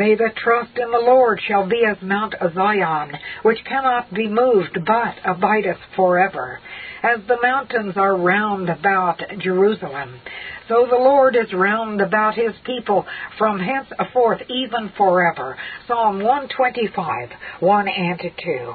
They 0.00 0.14
that 0.14 0.34
trust 0.34 0.78
in 0.78 0.90
the 0.90 0.98
Lord 0.98 1.42
shall 1.46 1.68
be 1.68 1.84
as 1.84 2.00
Mount 2.00 2.34
Zion, 2.54 3.18
which 3.42 3.62
cannot 3.66 4.10
be 4.14 4.28
moved, 4.28 4.78
but 4.86 5.16
abideth 5.26 5.76
forever. 5.94 6.58
As 7.02 7.20
the 7.28 7.38
mountains 7.42 7.98
are 7.98 8.16
round 8.16 8.70
about 8.70 9.20
Jerusalem, 9.40 10.18
so 10.68 10.86
the 10.86 10.96
Lord 10.96 11.36
is 11.36 11.52
round 11.52 12.00
about 12.00 12.34
his 12.34 12.54
people 12.64 13.04
from 13.36 13.60
henceforth 13.60 14.40
even 14.48 14.88
forever. 14.96 15.58
Psalm 15.86 16.22
125, 16.22 17.28
1 17.60 17.88
and 17.88 18.20
2. 18.42 18.74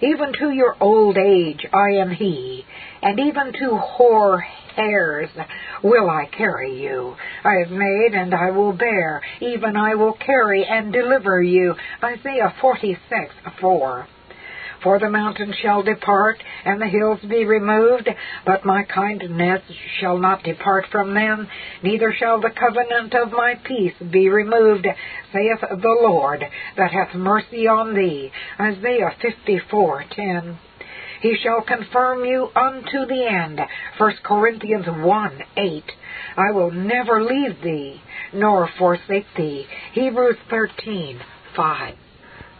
Even 0.00 0.32
to 0.32 0.50
your 0.50 0.76
old 0.80 1.16
age 1.16 1.64
I 1.72 1.90
am 1.90 2.10
he, 2.10 2.64
and 3.02 3.20
even 3.20 3.52
to 3.52 3.76
hoar 3.76 4.44
hairs 4.78 5.28
will 5.82 6.08
I 6.08 6.26
carry 6.36 6.80
you. 6.80 7.16
I 7.44 7.54
have 7.64 7.70
made 7.70 8.14
and 8.14 8.32
I 8.34 8.50
will 8.50 8.72
bear, 8.72 9.20
even 9.40 9.76
I 9.76 9.94
will 9.94 10.14
carry 10.14 10.64
and 10.64 10.92
deliver 10.92 11.42
you. 11.42 11.74
Isaiah 12.02 12.54
46, 12.60 13.34
4. 13.60 14.06
For 14.82 15.00
the 15.00 15.10
mountains 15.10 15.56
shall 15.60 15.82
depart, 15.82 16.40
and 16.64 16.80
the 16.80 16.86
hills 16.86 17.18
be 17.28 17.44
removed, 17.44 18.08
but 18.46 18.64
my 18.64 18.84
kindness 18.84 19.62
shall 19.98 20.18
not 20.18 20.44
depart 20.44 20.86
from 20.92 21.14
them, 21.14 21.48
neither 21.82 22.14
shall 22.16 22.40
the 22.40 22.50
covenant 22.50 23.12
of 23.14 23.32
my 23.32 23.56
peace 23.64 23.94
be 24.12 24.28
removed, 24.28 24.86
saith 25.32 25.60
the 25.60 25.98
Lord, 26.00 26.44
that 26.76 26.92
hath 26.92 27.12
mercy 27.16 27.66
on 27.66 27.94
thee. 27.94 28.30
Isaiah 28.60 29.16
54:10. 29.20 30.58
He 31.20 31.36
shall 31.42 31.62
confirm 31.62 32.24
you 32.24 32.48
unto 32.54 33.06
the 33.06 33.26
end. 33.26 33.60
1 33.96 34.12
Corinthians 34.22 34.86
1 34.86 35.42
8. 35.56 35.84
I 36.36 36.52
will 36.52 36.70
never 36.70 37.22
leave 37.22 37.60
thee, 37.62 38.00
nor 38.32 38.68
forsake 38.78 39.26
thee. 39.36 39.66
Hebrews 39.92 40.36
13 40.48 41.20
5. 41.56 41.94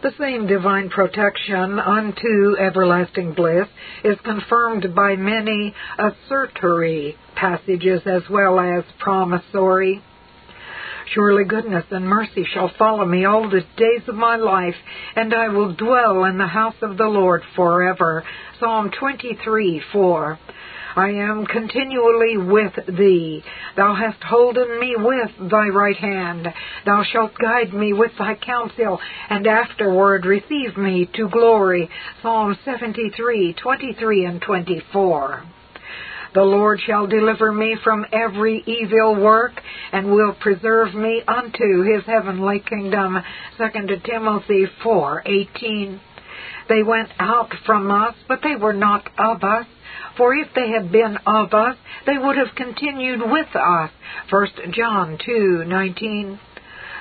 The 0.01 0.13
same 0.19 0.47
divine 0.47 0.91
protection 0.91 1.81
unto 1.81 2.57
everlasting 2.59 3.33
bliss 3.33 3.67
is 4.05 4.17
confirmed 4.25 4.95
by 4.95 5.17
many 5.17 5.75
assertory 5.99 7.17
passages 7.35 8.03
as 8.07 8.23
well 8.31 8.61
as 8.61 8.85
promissory. 9.01 10.03
Surely 11.15 11.45
goodness 11.45 11.85
and 11.91 12.07
mercy 12.07 12.45
shall 12.53 12.71
follow 12.79 13.05
me 13.05 13.25
all 13.25 13.49
the 13.49 13.65
days 13.77 14.03
of 14.09 14.15
my 14.15 14.37
life, 14.37 14.75
and 15.17 15.33
I 15.33 15.49
will 15.49 15.73
dwell 15.73 16.25
in 16.25 16.37
the 16.37 16.47
house 16.47 16.75
of 16.83 16.99
the 16.99 17.07
Lord 17.07 17.43
forever. 17.57 18.25
Psalm 18.61 18.91
23 18.91 19.83
4. 19.93 20.39
I 20.97 21.11
am 21.11 21.47
continually 21.47 22.37
with 22.37 22.73
thee. 22.89 23.43
Thou 23.77 23.95
hast 23.95 24.23
holden 24.23 24.81
me 24.81 24.97
with 24.99 25.51
thy 25.51 25.69
right 25.69 25.97
hand. 25.97 26.49
Thou 26.85 27.05
shalt 27.05 27.39
guide 27.39 27.73
me 27.73 27.93
with 27.93 28.11
thy 28.19 28.35
counsel, 28.35 28.99
and 29.31 29.47
afterward 29.47 30.27
receive 30.27 30.77
me 30.77 31.09
to 31.15 31.29
glory. 31.29 31.89
Psalm 32.21 32.59
73, 32.65 33.55
23 33.55 34.25
and 34.25 34.43
24. 34.43 35.45
The 36.35 36.45
Lord 36.45 36.81
shall 36.81 37.07
deliver 37.07 37.53
me 37.53 37.77
from 37.83 38.05
every 38.13 38.63
evil 38.67 39.15
work, 39.15 39.63
and 39.93 40.11
will 40.13 40.35
preserve 40.35 40.95
me 40.95 41.23
unto 41.27 41.83
his 41.83 42.05
heavenly 42.05 42.61
kingdom. 42.61 43.19
2 43.57 44.01
Timothy 44.05 44.67
4:18. 44.83 46.01
They 46.69 46.83
went 46.83 47.09
out 47.19 47.55
from 47.65 47.91
us, 47.91 48.15
but 48.29 48.43
they 48.43 48.57
were 48.57 48.75
not 48.75 49.09
of 49.17 49.43
us. 49.43 49.67
For 50.17 50.35
if 50.35 50.53
they 50.55 50.71
had 50.71 50.93
been 50.93 51.17
of 51.27 51.55
us, 51.55 51.77
they 52.05 52.19
would 52.19 52.37
have 52.37 52.55
continued 52.55 53.23
with 53.23 53.55
us. 53.57 53.91
1 54.29 54.73
John 54.73 55.17
2:19. 55.17 56.39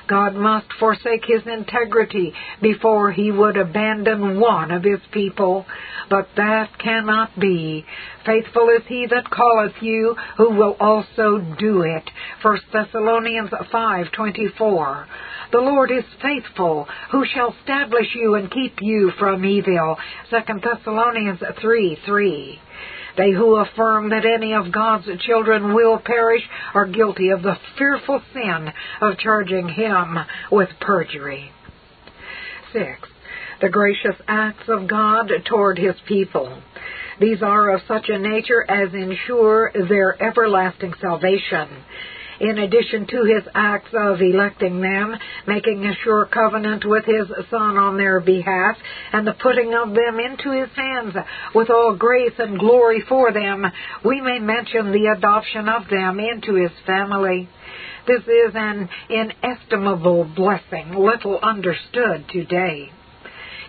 God 0.08 0.34
must 0.34 0.72
forsake 0.72 1.26
his 1.26 1.46
integrity 1.46 2.32
before 2.62 3.10
he 3.10 3.30
would 3.30 3.58
abandon 3.58 4.40
one 4.40 4.70
of 4.70 4.82
his 4.82 5.00
people. 5.12 5.66
But 6.08 6.28
that 6.36 6.78
cannot 6.78 7.38
be. 7.38 7.84
Faithful 8.28 8.68
is 8.68 8.82
he 8.86 9.06
that 9.06 9.30
calleth 9.30 9.80
you, 9.80 10.14
who 10.36 10.50
will 10.50 10.76
also 10.78 11.38
do 11.58 11.80
it. 11.80 12.10
1 12.42 12.58
Thessalonians 12.70 13.48
5:24. 13.48 15.06
The 15.50 15.60
Lord 15.62 15.90
is 15.90 16.04
faithful, 16.20 16.86
who 17.10 17.24
shall 17.24 17.54
establish 17.58 18.14
you 18.14 18.34
and 18.34 18.50
keep 18.50 18.82
you 18.82 19.12
from 19.12 19.46
evil. 19.46 19.98
2 20.28 20.60
Thessalonians 20.60 21.40
3:3. 21.40 22.58
They 23.16 23.30
who 23.30 23.56
affirm 23.56 24.10
that 24.10 24.26
any 24.26 24.52
of 24.52 24.72
God's 24.72 25.08
children 25.22 25.72
will 25.72 25.96
perish 25.96 26.46
are 26.74 26.84
guilty 26.84 27.30
of 27.30 27.40
the 27.40 27.56
fearful 27.78 28.20
sin 28.34 28.70
of 29.00 29.16
charging 29.16 29.70
him 29.70 30.18
with 30.50 30.68
perjury. 30.80 31.50
6. 32.74 33.08
The 33.62 33.70
gracious 33.70 34.20
acts 34.28 34.68
of 34.68 34.86
God 34.86 35.32
toward 35.46 35.78
his 35.78 35.98
people. 36.06 36.62
These 37.20 37.42
are 37.42 37.70
of 37.70 37.82
such 37.88 38.08
a 38.08 38.18
nature 38.18 38.64
as 38.68 38.94
ensure 38.94 39.72
their 39.88 40.20
everlasting 40.22 40.94
salvation 41.00 41.68
in 42.40 42.58
addition 42.58 43.06
to 43.06 43.24
his 43.24 43.42
acts 43.54 43.90
of 43.94 44.20
electing 44.20 44.80
them, 44.80 45.16
making 45.46 45.84
a 45.84 45.94
sure 46.04 46.26
covenant 46.26 46.84
with 46.84 47.04
his 47.04 47.26
Son 47.50 47.76
on 47.76 47.96
their 47.96 48.20
behalf, 48.20 48.76
and 49.12 49.26
the 49.26 49.32
putting 49.32 49.74
of 49.74 49.94
them 49.94 50.20
into 50.20 50.52
his 50.52 50.70
hands 50.76 51.14
with 51.54 51.70
all 51.70 51.96
grace 51.96 52.34
and 52.38 52.58
glory 52.58 53.02
for 53.08 53.32
them, 53.32 53.64
we 54.04 54.20
may 54.20 54.38
mention 54.38 54.92
the 54.92 55.14
adoption 55.16 55.68
of 55.68 55.88
them 55.88 56.20
into 56.20 56.54
his 56.54 56.70
family. 56.86 57.48
This 58.06 58.22
is 58.22 58.54
an 58.54 58.88
inestimable 59.10 60.24
blessing, 60.24 60.94
little 60.94 61.38
understood 61.42 62.24
today. 62.32 62.90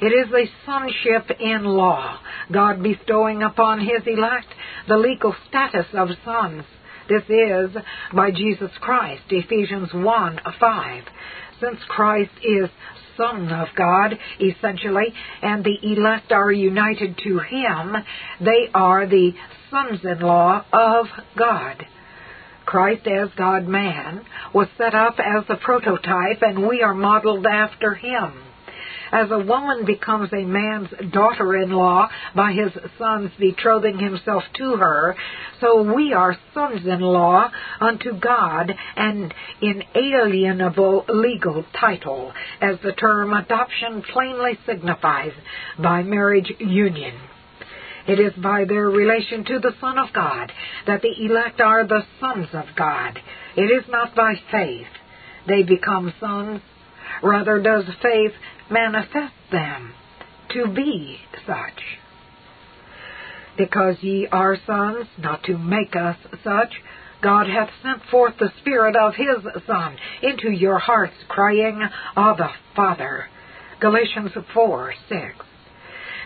It 0.01 0.13
is 0.13 0.31
a 0.33 0.49
sonship 0.65 1.29
in 1.41 1.65
law, 1.65 2.19
God 2.51 2.81
bestowing 2.81 3.43
upon 3.43 3.81
His 3.81 4.01
elect 4.07 4.47
the 4.87 4.97
legal 4.97 5.35
status 5.49 5.87
of 5.93 6.07
sons. 6.23 6.63
This 7.09 7.23
is 7.27 7.75
by 8.13 8.31
Jesus 8.31 8.71
Christ, 8.79 9.23
Ephesians 9.29 9.89
1 9.93 10.39
5. 10.57 11.03
Since 11.59 11.79
Christ 11.89 12.31
is 12.41 12.69
Son 13.17 13.51
of 13.51 13.67
God, 13.75 14.17
essentially, 14.39 15.13
and 15.41 15.65
the 15.65 15.77
elect 15.83 16.31
are 16.31 16.51
united 16.51 17.17
to 17.25 17.39
Him, 17.39 17.95
they 18.39 18.69
are 18.73 19.05
the 19.05 19.33
sons 19.69 19.99
in 20.03 20.19
law 20.19 20.63
of 20.71 21.07
God. 21.37 21.85
Christ 22.65 23.05
as 23.05 23.29
God 23.35 23.67
man 23.67 24.21
was 24.53 24.69
set 24.77 24.95
up 24.95 25.15
as 25.19 25.45
the 25.49 25.57
prototype, 25.57 26.41
and 26.41 26.65
we 26.65 26.83
are 26.83 26.93
modeled 26.93 27.45
after 27.45 27.95
Him. 27.95 28.48
As 29.11 29.31
a 29.31 29.39
woman 29.39 29.85
becomes 29.85 30.31
a 30.31 30.43
man's 30.43 30.89
daughter 31.11 31.55
in 31.57 31.71
law 31.71 32.09
by 32.35 32.51
his 32.51 32.71
son's 32.97 33.31
betrothing 33.39 33.97
himself 33.97 34.43
to 34.57 34.75
her, 34.75 35.15
so 35.59 35.81
we 35.93 36.13
are 36.13 36.37
sons 36.53 36.85
in 36.85 37.01
law 37.01 37.49
unto 37.79 38.13
God, 38.19 38.71
an 38.95 39.31
inalienable 39.61 41.05
legal 41.09 41.65
title, 41.79 42.33
as 42.61 42.77
the 42.83 42.93
term 42.93 43.33
adoption 43.33 44.03
plainly 44.13 44.59
signifies, 44.65 45.33
by 45.81 46.03
marriage 46.03 46.51
union. 46.59 47.15
It 48.07 48.19
is 48.19 48.33
by 48.41 48.65
their 48.65 48.89
relation 48.89 49.43
to 49.45 49.59
the 49.59 49.73
Son 49.79 49.97
of 49.97 50.13
God 50.13 50.51
that 50.87 51.01
the 51.01 51.25
elect 51.25 51.61
are 51.61 51.85
the 51.85 52.03
sons 52.19 52.47
of 52.53 52.65
God. 52.75 53.19
It 53.55 53.71
is 53.71 53.83
not 53.89 54.15
by 54.15 54.33
faith 54.51 54.87
they 55.47 55.63
become 55.63 56.13
sons, 56.19 56.61
rather 57.23 57.59
does 57.59 57.85
faith 58.01 58.33
manifest 58.71 59.33
them 59.51 59.93
to 60.53 60.67
be 60.67 61.17
such. 61.45 61.83
Because 63.57 63.95
ye 64.01 64.27
are 64.31 64.57
sons, 64.65 65.07
not 65.17 65.43
to 65.43 65.57
make 65.57 65.95
us 65.95 66.17
such, 66.43 66.73
God 67.21 67.47
hath 67.47 67.69
sent 67.83 68.01
forth 68.09 68.35
the 68.39 68.51
Spirit 68.61 68.95
of 68.95 69.13
His 69.15 69.43
Son 69.67 69.97
into 70.21 70.49
your 70.49 70.79
hearts, 70.79 71.15
crying, 71.27 71.81
Abba, 72.15 72.51
Father. 72.75 73.25
Galatians 73.81 74.31
4, 74.53 74.93
6. 75.09 75.21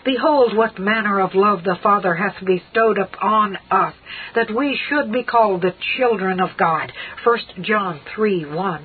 Behold 0.04 0.56
what 0.56 0.78
manner 0.78 1.20
of 1.20 1.34
love 1.34 1.64
the 1.64 1.78
Father 1.82 2.14
hath 2.14 2.44
bestowed 2.44 2.98
upon 2.98 3.56
us, 3.70 3.94
that 4.34 4.54
we 4.54 4.78
should 4.88 5.10
be 5.10 5.24
called 5.24 5.62
the 5.62 5.74
children 5.96 6.40
of 6.40 6.50
God. 6.58 6.92
1 7.24 7.38
John 7.62 8.00
3, 8.14 8.44
1. 8.44 8.84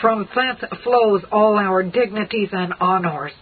From 0.00 0.28
thence 0.34 0.60
flows 0.82 1.22
all 1.32 1.58
our 1.58 1.82
dignities 1.82 2.50
and 2.52 2.74
honors. 2.80 3.32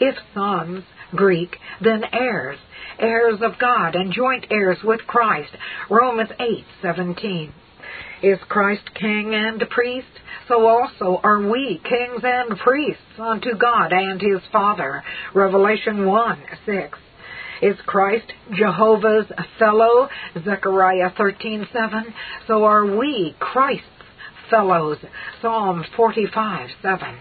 If 0.00 0.16
sons, 0.34 0.84
Greek, 1.14 1.56
then 1.80 2.04
heirs, 2.12 2.58
heirs 2.98 3.40
of 3.42 3.58
God 3.58 3.94
and 3.94 4.12
joint 4.12 4.46
heirs 4.50 4.78
with 4.82 5.06
Christ. 5.06 5.56
Romans 5.88 6.30
8:17. 6.40 7.52
Is 8.22 8.38
Christ 8.48 8.94
king 8.94 9.34
and 9.34 9.68
priest? 9.70 10.08
So 10.48 10.66
also 10.66 11.20
are 11.22 11.40
we 11.40 11.80
kings 11.84 12.22
and 12.22 12.58
priests 12.58 13.18
unto 13.18 13.54
God 13.54 13.92
and 13.92 14.20
his 14.20 14.40
Father. 14.52 15.02
Revelation 15.34 16.06
1 16.06 16.42
6. 16.66 16.98
Is 17.62 17.76
Christ 17.86 18.32
Jehovah's 18.52 19.30
fellow? 19.58 20.08
Zechariah 20.44 21.10
13:7. 21.10 22.12
So 22.46 22.64
are 22.64 22.84
we 22.84 23.34
Christ's 23.38 23.93
fellows. 24.50 24.98
Psalm 25.40 25.84
45, 25.96 26.70
7. 26.82 27.18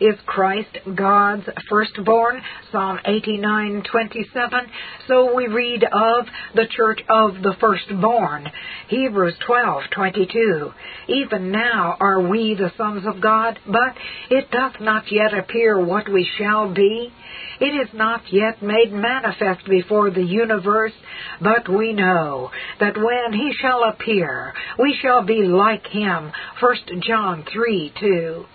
Is 0.00 0.16
Christ 0.26 0.78
God's 0.94 1.48
firstborn? 1.68 2.42
Psalm 2.70 2.98
89:27. 3.04 4.70
So 5.06 5.34
we 5.34 5.46
read 5.46 5.84
of 5.84 6.26
the 6.54 6.66
church 6.66 7.00
of 7.08 7.42
the 7.42 7.54
firstborn. 7.60 8.50
Hebrews 8.88 9.36
12:22. 9.46 10.72
Even 11.08 11.50
now 11.50 11.96
are 12.00 12.20
we 12.20 12.54
the 12.54 12.72
sons 12.76 13.06
of 13.06 13.20
God, 13.20 13.58
but 13.66 13.94
it 14.30 14.50
doth 14.50 14.80
not 14.80 15.10
yet 15.10 15.34
appear 15.34 15.78
what 15.78 16.08
we 16.08 16.24
shall 16.38 16.68
be. 16.72 17.12
It 17.60 17.74
is 17.76 17.94
not 17.94 18.22
yet 18.32 18.62
made 18.62 18.92
manifest 18.92 19.64
before 19.68 20.10
the 20.10 20.24
universe, 20.24 20.92
but 21.40 21.68
we 21.68 21.92
know 21.92 22.50
that 22.80 22.96
when 22.96 23.32
he 23.32 23.52
shall 23.52 23.84
appear, 23.84 24.52
we 24.78 24.94
shall 25.00 25.22
be 25.22 25.44
like 25.44 25.86
him. 25.86 26.32
1 26.60 26.76
John 27.02 27.44
3 27.44 27.92
2. 28.00 28.46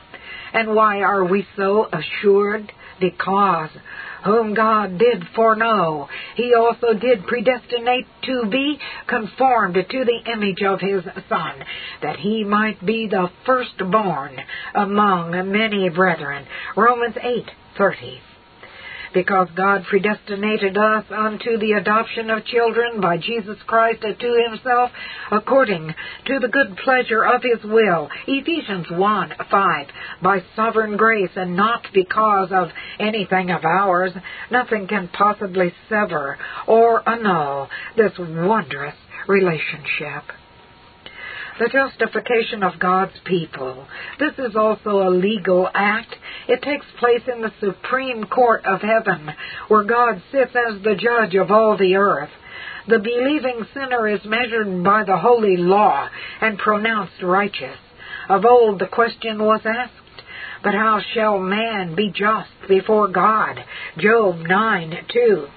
And 0.53 0.73
why 0.75 1.01
are 1.01 1.25
we 1.25 1.47
so 1.55 1.87
assured? 1.91 2.71
Because 2.99 3.69
whom 4.25 4.53
God 4.53 4.97
did 4.97 5.23
foreknow, 5.35 6.09
he 6.35 6.53
also 6.53 6.93
did 6.93 7.27
predestinate 7.27 8.07
to 8.23 8.45
be 8.49 8.79
conformed 9.07 9.75
to 9.75 10.05
the 10.05 10.31
image 10.31 10.63
of 10.63 10.81
his 10.81 11.03
Son, 11.29 11.63
that 12.01 12.17
he 12.17 12.43
might 12.43 12.83
be 12.85 13.07
the 13.07 13.29
firstborn 13.45 14.39
among 14.73 15.31
many 15.51 15.89
brethren. 15.89 16.45
Romans 16.75 17.15
8:30 17.15 18.19
because 19.13 19.47
God 19.55 19.83
predestinated 19.89 20.77
us 20.77 21.05
unto 21.09 21.57
the 21.57 21.73
adoption 21.73 22.29
of 22.29 22.45
children 22.45 23.01
by 23.01 23.17
Jesus 23.17 23.57
Christ 23.65 24.01
to 24.01 24.47
himself 24.49 24.91
according 25.31 25.93
to 26.25 26.39
the 26.39 26.47
good 26.47 26.77
pleasure 26.83 27.23
of 27.23 27.41
his 27.41 27.63
will. 27.63 28.09
Ephesians 28.27 28.87
1 28.89 29.31
5. 29.49 29.87
By 30.21 30.43
sovereign 30.55 30.97
grace 30.97 31.31
and 31.35 31.55
not 31.55 31.83
because 31.93 32.49
of 32.51 32.69
anything 32.99 33.51
of 33.51 33.63
ours, 33.63 34.11
nothing 34.51 34.87
can 34.87 35.09
possibly 35.09 35.73
sever 35.89 36.37
or 36.67 37.07
annul 37.07 37.69
this 37.95 38.13
wondrous 38.17 38.95
relationship 39.27 40.23
the 41.59 41.69
justification 41.69 42.63
of 42.63 42.79
God's 42.79 43.17
people. 43.25 43.87
This 44.19 44.33
is 44.37 44.55
also 44.55 45.07
a 45.07 45.09
legal 45.09 45.67
act. 45.73 46.15
It 46.47 46.61
takes 46.61 46.85
place 46.99 47.23
in 47.31 47.41
the 47.41 47.51
supreme 47.59 48.25
court 48.25 48.65
of 48.65 48.81
heaven, 48.81 49.29
where 49.67 49.83
God 49.83 50.21
sits 50.31 50.51
as 50.55 50.81
the 50.83 50.95
judge 50.95 51.35
of 51.35 51.51
all 51.51 51.77
the 51.77 51.95
earth. 51.95 52.29
The 52.87 52.99
believing 52.99 53.65
sinner 53.73 54.07
is 54.07 54.21
measured 54.23 54.83
by 54.83 55.03
the 55.03 55.17
holy 55.17 55.57
law 55.57 56.07
and 56.41 56.57
pronounced 56.57 57.21
righteous. 57.21 57.77
Of 58.29 58.45
old 58.45 58.79
the 58.79 58.87
question 58.87 59.43
was 59.43 59.61
asked, 59.65 59.93
but 60.63 60.73
how 60.73 61.01
shall 61.13 61.39
man 61.39 61.95
be 61.95 62.11
just 62.11 62.49
before 62.67 63.07
God? 63.07 63.63
Job 63.97 64.37
9 64.37 64.97
2. 65.13 65.47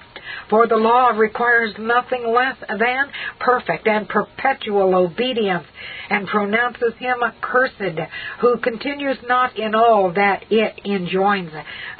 For 0.49 0.67
the 0.67 0.77
law 0.77 1.09
requires 1.09 1.77
nothing 1.77 2.27
less 2.27 2.57
than 2.67 3.11
perfect 3.39 3.87
and 3.87 4.07
perpetual 4.07 4.95
obedience, 4.95 5.65
and 6.09 6.27
pronounces 6.27 6.93
him 6.97 7.23
accursed 7.23 7.99
who 8.39 8.57
continues 8.57 9.17
not 9.27 9.57
in 9.57 9.75
all 9.75 10.11
that 10.11 10.45
it 10.49 10.79
enjoins. 10.85 11.51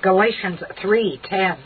Galatians 0.02 0.62
3:10. 0.84 1.58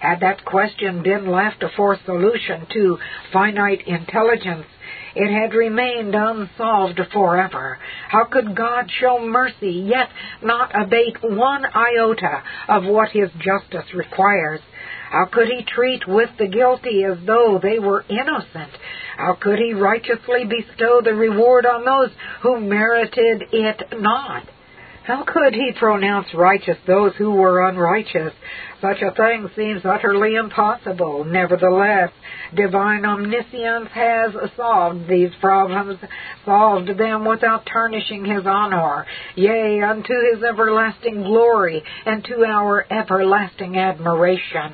Had 0.00 0.20
that 0.20 0.44
question 0.44 1.02
been 1.02 1.26
left 1.30 1.64
for 1.76 1.96
solution 2.04 2.66
to 2.66 2.98
finite 3.32 3.86
intelligence, 3.86 4.66
it 5.14 5.30
had 5.30 5.54
remained 5.54 6.14
unsolved 6.14 7.00
forever. 7.12 7.78
How 8.08 8.24
could 8.24 8.54
God 8.54 8.90
show 8.90 9.18
mercy, 9.20 9.70
yet 9.70 10.10
not 10.42 10.72
abate 10.74 11.22
one 11.22 11.64
iota 11.64 12.42
of 12.68 12.84
what 12.84 13.10
His 13.10 13.30
justice 13.38 13.94
requires? 13.94 14.60
How 15.10 15.26
could 15.26 15.48
he 15.48 15.64
treat 15.64 16.06
with 16.06 16.30
the 16.38 16.48
guilty 16.48 17.04
as 17.04 17.18
though 17.26 17.58
they 17.62 17.78
were 17.78 18.04
innocent? 18.08 18.70
How 19.16 19.34
could 19.40 19.58
he 19.58 19.74
righteously 19.74 20.44
bestow 20.44 21.00
the 21.00 21.14
reward 21.14 21.66
on 21.66 21.84
those 21.84 22.10
who 22.42 22.60
merited 22.60 23.44
it 23.52 24.00
not? 24.00 24.44
How 25.04 25.22
could 25.22 25.52
he 25.52 25.70
pronounce 25.78 26.28
righteous 26.32 26.78
those 26.86 27.12
who 27.16 27.32
were 27.32 27.68
unrighteous? 27.68 28.32
Such 28.80 29.02
a 29.02 29.12
thing 29.12 29.48
seems 29.54 29.82
utterly 29.84 30.34
impossible. 30.34 31.24
Nevertheless, 31.24 32.10
divine 32.54 33.04
omniscience 33.04 33.88
has 33.92 34.32
solved 34.56 35.06
these 35.08 35.30
problems, 35.40 35.98
solved 36.46 36.88
them 36.98 37.26
without 37.26 37.66
tarnishing 37.70 38.24
his 38.24 38.46
honor, 38.46 39.06
yea, 39.36 39.82
unto 39.82 40.12
his 40.32 40.42
everlasting 40.42 41.22
glory, 41.22 41.82
and 42.06 42.24
to 42.24 42.44
our 42.44 42.86
everlasting 42.90 43.76
admiration. 43.76 44.72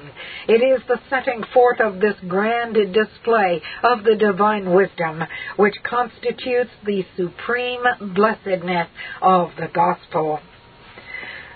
It 0.48 0.62
is 0.62 0.82
the 0.86 1.00
setting 1.08 1.42
forth 1.52 1.80
of 1.80 2.00
this 2.00 2.16
grand 2.28 2.74
display 2.74 3.62
of 3.82 4.04
the 4.04 4.16
divine 4.16 4.72
wisdom 4.72 5.22
which 5.56 5.74
constitutes 5.82 6.70
the 6.84 7.04
supreme 7.16 7.82
blessedness 8.14 8.88
of 9.22 9.50
the 9.56 9.68
gospel. 9.72 10.19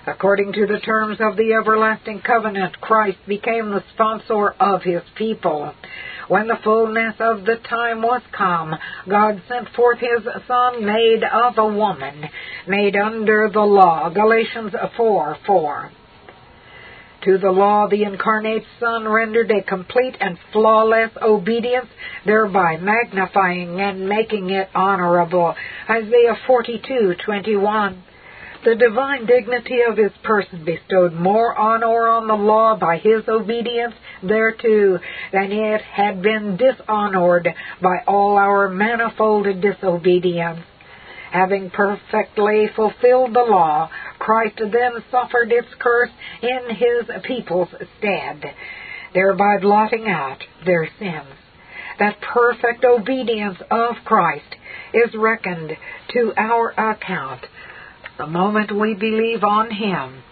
According 0.06 0.52
to 0.52 0.66
the 0.66 0.80
terms 0.80 1.18
of 1.20 1.36
the 1.36 1.54
everlasting 1.54 2.20
covenant, 2.20 2.80
Christ 2.80 3.18
became 3.26 3.70
the 3.70 3.82
sponsor 3.94 4.50
of 4.60 4.82
his 4.82 5.02
people. 5.16 5.72
When 6.28 6.46
the 6.46 6.58
fullness 6.62 7.14
of 7.20 7.44
the 7.44 7.56
time 7.56 8.02
was 8.02 8.22
come, 8.32 8.74
God 9.08 9.42
sent 9.48 9.68
forth 9.70 9.98
his 9.98 10.24
Son, 10.46 10.84
made 10.84 11.22
of 11.24 11.58
a 11.58 11.66
woman, 11.66 12.28
made 12.66 12.96
under 12.96 13.48
the 13.50 13.60
law. 13.60 14.08
Galatians 14.10 14.74
4 14.96 15.38
4. 15.46 15.90
To 17.24 17.38
the 17.38 17.50
law, 17.50 17.88
the 17.88 18.02
incarnate 18.02 18.64
Son 18.78 19.08
rendered 19.08 19.50
a 19.50 19.62
complete 19.62 20.16
and 20.20 20.38
flawless 20.52 21.10
obedience, 21.22 21.88
thereby 22.26 22.76
magnifying 22.76 23.80
and 23.80 24.06
making 24.06 24.50
it 24.50 24.68
honorable. 24.74 25.54
Isaiah 25.88 26.36
42:21 26.46 28.02
the 28.64 28.74
divine 28.74 29.26
dignity 29.26 29.80
of 29.88 29.96
his 29.96 30.12
person 30.22 30.64
bestowed 30.64 31.12
more 31.12 31.56
honor 31.56 32.08
on 32.08 32.26
the 32.26 32.34
law 32.34 32.76
by 32.76 32.96
his 32.96 33.22
obedience 33.28 33.94
thereto 34.22 34.98
than 35.32 35.52
it 35.52 35.82
had 35.82 36.22
been 36.22 36.56
dishonored 36.56 37.48
by 37.82 37.98
all 38.06 38.38
our 38.38 38.68
manifold 38.68 39.46
disobedience. 39.60 40.60
Having 41.30 41.70
perfectly 41.70 42.68
fulfilled 42.74 43.34
the 43.34 43.40
law, 43.40 43.90
Christ 44.18 44.56
then 44.58 45.02
suffered 45.10 45.50
its 45.50 45.68
curse 45.78 46.10
in 46.40 46.74
his 46.74 47.22
people's 47.24 47.68
stead, 47.98 48.42
thereby 49.12 49.58
blotting 49.60 50.08
out 50.08 50.38
their 50.64 50.88
sins. 50.98 51.34
That 51.98 52.20
perfect 52.20 52.84
obedience 52.84 53.58
of 53.70 53.96
Christ 54.04 54.56
is 54.94 55.14
reckoned 55.14 55.72
to 56.14 56.32
our 56.36 56.70
account 56.70 57.44
the 58.18 58.26
moment 58.26 58.74
we 58.74 58.94
believe 58.94 59.42
on 59.42 59.70
Him, 59.70 60.22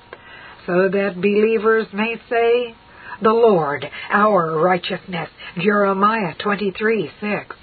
so 0.67 0.89
that 0.89 1.21
believers 1.21 1.87
may 1.93 2.17
say, 2.29 2.75
The 3.21 3.33
Lord, 3.33 3.85
our 4.11 4.59
righteousness. 4.59 5.31
Jeremiah 5.59 6.35
23 6.43 7.11
6. 7.21 7.57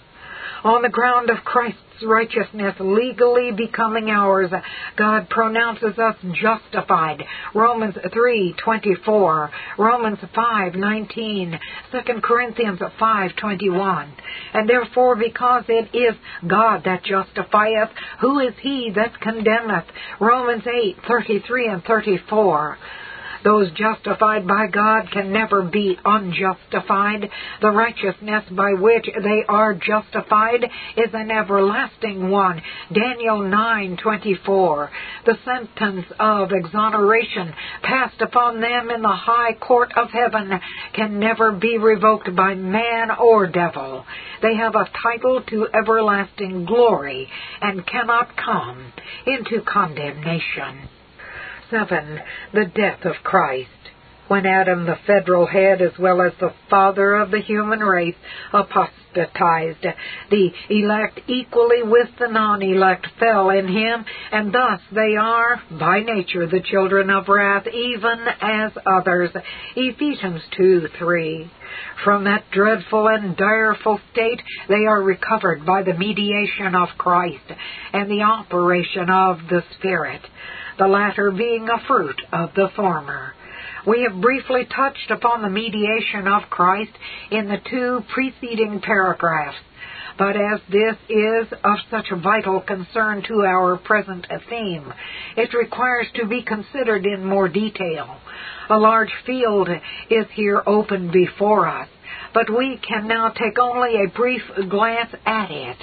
On 0.64 0.82
the 0.82 0.90
ground 0.90 1.30
of 1.30 1.38
Christ's 1.46 1.80
righteousness 2.04 2.76
legally 2.80 3.52
becoming 3.52 4.10
ours, 4.10 4.52
God 4.96 5.30
pronounces 5.30 5.98
us 5.98 6.16
justified. 6.34 7.26
Romans 7.54 7.96
3:24, 7.96 9.50
Romans 9.78 10.20
5:19, 10.34 11.60
2 11.92 12.22
Corinthians 12.22 12.80
5:21. 13.00 14.08
And 14.54 14.70
therefore 14.70 15.16
because 15.16 15.64
it 15.68 15.90
is 15.94 16.16
God 16.48 16.84
that 16.86 17.04
justifieth, 17.04 17.90
who 18.20 18.40
is 18.40 18.54
he 18.60 18.92
that 18.92 19.20
condemneth? 19.20 19.86
Romans 20.20 20.64
8:33 20.66 21.68
and 21.68 21.84
34. 21.84 22.78
Those 23.44 23.72
justified 23.72 24.46
by 24.46 24.68
God 24.68 25.12
can 25.12 25.32
never 25.32 25.62
be 25.62 25.98
unjustified. 26.04 27.30
The 27.62 27.72
righteousness 27.72 28.44
by 28.52 28.74
which 28.74 29.10
they 29.24 29.44
are 29.48 29.74
justified 29.74 30.66
is 30.98 31.14
an 31.14 31.32
everlasting 31.32 32.30
one. 32.30 32.62
Daniel 32.92 33.40
9:24. 33.40 34.90
The 35.26 35.38
sentence 35.46 36.06
of 36.20 36.52
exoneration 36.52 37.54
passed 37.82 38.22
upon 38.22 38.60
them 38.60 38.90
in 38.92 39.02
the 39.02 39.08
high 39.08 39.54
court 39.54 39.94
of 39.96 40.12
heaven 40.12 40.60
can 40.94 41.20
never 41.20 41.52
be 41.52 41.78
revoked 41.78 42.36
by 42.36 42.56
man 42.56 43.12
or 43.12 43.48
devil. 43.48 44.06
They 44.42 44.56
have 44.56 44.76
a 44.76 44.90
title 45.02 45.42
to 45.42 45.68
everlasting 45.74 46.66
glory 46.66 47.30
and 47.62 47.86
cannot 47.86 48.36
come 48.36 48.92
into 49.26 49.62
condemnation. 49.62 50.90
7. 51.72 52.20
The 52.54 52.66
death 52.66 53.06
of 53.06 53.16
Christ. 53.24 53.70
When 54.28 54.46
Adam, 54.46 54.86
the 54.86 55.00
federal 55.08 55.48
head 55.48 55.82
as 55.82 55.98
well 55.98 56.22
as 56.22 56.34
the 56.40 56.54
father 56.70 57.16
of 57.16 57.32
the 57.32 57.42
human 57.42 57.80
race, 57.80 58.16
apostatized, 58.54 59.84
the 60.30 60.52
elect 60.70 61.22
equally 61.28 61.82
with 61.82 62.10
the 62.20 62.28
non-elect 62.28 63.08
fell 63.20 63.50
in 63.50 63.68
him, 63.68 64.06
and 64.32 64.54
thus 64.54 64.82
they 64.92 65.16
are, 65.16 65.60
by 65.80 66.02
nature, 66.02 66.46
the 66.46 66.62
children 66.62 67.10
of 67.10 67.28
wrath, 67.28 67.66
even 67.66 68.28
as 68.40 68.72
others. 68.86 69.32
Ephesians 69.76 70.44
2 70.58 70.90
3. 71.00 71.52
From 72.04 72.26
that 72.26 72.44
dreadful 72.52 73.08
and 73.08 73.36
direful 73.36 74.00
state 74.12 74.42
they 74.68 74.86
are 74.88 75.02
recovered 75.02 75.66
by 75.66 75.82
the 75.82 75.96
mediation 75.96 76.76
of 76.76 76.90
Christ 77.00 77.52
and 77.94 78.12
the 78.12 78.22
operation 78.22 79.10
of 79.10 79.40
the 79.50 79.64
Spirit 79.78 80.22
the 80.80 80.88
latter 80.88 81.30
being 81.30 81.68
a 81.70 81.86
fruit 81.88 82.20
of 82.32 82.50
the 82.56 82.70
former. 82.76 83.34
We 83.86 84.08
have 84.10 84.22
briefly 84.22 84.66
touched 84.66 85.12
upon 85.12 85.42
the 85.42 85.50
mediation 85.50 86.28
of 86.28 86.50
Christ 86.50 86.92
in 87.32 87.48
the 87.48 87.58
two 87.70 88.02
preceding 88.14 88.82
paragraphs, 88.82 89.58
but 90.18 90.36
as 90.36 90.60
this 90.70 90.96
is 91.10 91.48
of 91.64 91.78
such 91.92 92.08
vital 92.24 92.62
concern 92.62 93.24
to 93.28 93.42
our 93.46 93.78
present 93.78 94.26
theme, 94.50 94.92
it 95.38 95.54
requires 95.54 96.08
to 96.16 96.26
be 96.26 96.44
considered 96.44 97.06
in 97.06 97.26
more 97.26 97.50
detail. 97.50 98.18
A 98.70 98.78
large 98.78 99.12
field 99.26 99.70
is 100.10 100.26
here 100.34 100.62
open 100.66 101.12
before 101.12 101.68
us, 101.68 101.88
but 102.34 102.50
we 102.50 102.80
can 102.88 103.08
now 103.08 103.30
take 103.30 103.60
only 103.60 104.04
a 104.04 104.10
brief 104.10 104.42
glance 104.70 105.12
at 105.26 105.52
it. 105.52 105.78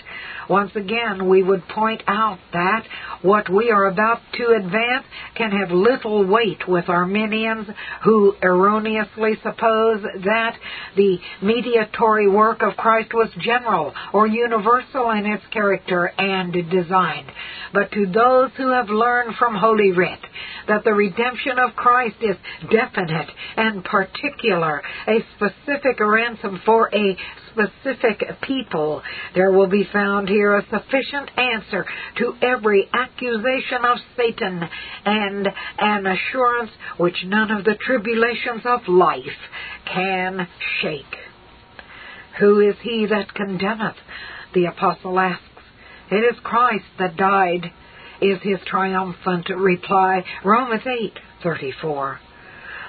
Once 0.48 0.70
again, 0.76 1.28
we 1.28 1.42
would 1.42 1.66
point 1.68 2.02
out 2.06 2.38
that 2.52 2.84
what 3.22 3.48
we 3.48 3.70
are 3.70 3.86
about 3.86 4.20
to 4.34 4.54
advance 4.56 5.04
can 5.34 5.50
have 5.50 5.70
little 5.72 6.24
weight 6.24 6.68
with 6.68 6.88
Arminians 6.88 7.66
who 8.04 8.34
erroneously 8.42 9.32
suppose 9.42 10.02
that 10.24 10.56
the 10.94 11.18
mediatory 11.42 12.28
work 12.28 12.62
of 12.62 12.76
Christ 12.76 13.12
was 13.12 13.28
general 13.40 13.92
or 14.12 14.28
universal 14.28 15.10
in 15.10 15.26
its 15.26 15.42
character 15.52 16.12
and 16.16 16.52
design. 16.70 17.26
But 17.72 17.90
to 17.92 18.06
those 18.06 18.50
who 18.56 18.70
have 18.70 18.88
learned 18.88 19.34
from 19.36 19.56
Holy 19.56 19.90
Writ 19.90 20.20
that 20.68 20.84
the 20.84 20.92
redemption 20.92 21.58
of 21.58 21.74
Christ 21.74 22.16
is 22.20 22.36
definite 22.70 23.30
and 23.56 23.84
particular, 23.84 24.82
a 25.08 25.24
specific 25.36 25.98
ransom 25.98 26.35
for 26.64 26.90
a 26.94 27.16
specific 27.50 28.22
people, 28.42 29.02
there 29.34 29.50
will 29.52 29.68
be 29.68 29.88
found 29.92 30.28
here 30.28 30.56
a 30.56 30.66
sufficient 30.68 31.30
answer 31.38 31.84
to 32.18 32.34
every 32.42 32.88
accusation 32.92 33.84
of 33.84 33.98
Satan 34.16 34.62
and 35.04 35.48
an 35.78 36.06
assurance 36.06 36.70
which 36.98 37.24
none 37.24 37.50
of 37.50 37.64
the 37.64 37.76
tribulations 37.86 38.62
of 38.64 38.88
life 38.88 39.22
can 39.92 40.46
shake. 40.80 41.04
Who 42.38 42.60
is 42.60 42.76
he 42.82 43.06
that 43.06 43.32
condemneth? 43.34 43.96
The 44.54 44.66
apostle 44.66 45.18
asks. 45.18 45.42
It 46.10 46.16
is 46.16 46.38
Christ 46.42 46.84
that 46.98 47.16
died, 47.16 47.72
is 48.20 48.38
his 48.42 48.58
triumphant 48.66 49.48
reply. 49.48 50.24
Romans 50.44 50.82
8:34. 51.42 52.18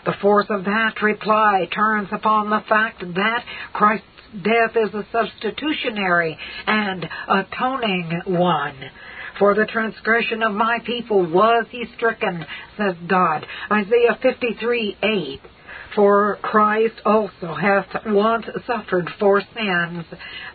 The 0.08 0.14
force 0.22 0.46
of 0.50 0.64
that 0.64 1.02
reply 1.02 1.68
turns 1.76 2.08
upon 2.14 2.50
the 2.50 2.64
fact 2.70 3.02
that 3.02 3.44
Christ's 3.74 4.08
death 4.42 4.78
is 4.78 4.94
a 4.94 5.06
substitutionary 5.12 6.38
and 6.66 7.06
atoning 7.28 8.22
one. 8.26 8.90
For 9.38 9.54
the 9.54 9.66
transgression 9.66 10.44
of 10.44 10.54
my 10.54 10.80
people 10.86 11.30
was 11.30 11.66
he 11.72 11.84
stricken, 11.98 12.46
says 12.78 12.96
God. 13.06 13.46
Isaiah 13.70 14.18
53 14.22 14.98
8. 15.04 15.42
For 15.94 16.38
Christ 16.42 17.02
also 17.04 17.54
hath 17.54 18.06
once 18.06 18.46
suffered 18.66 19.10
for 19.20 19.42
sins, 19.42 20.06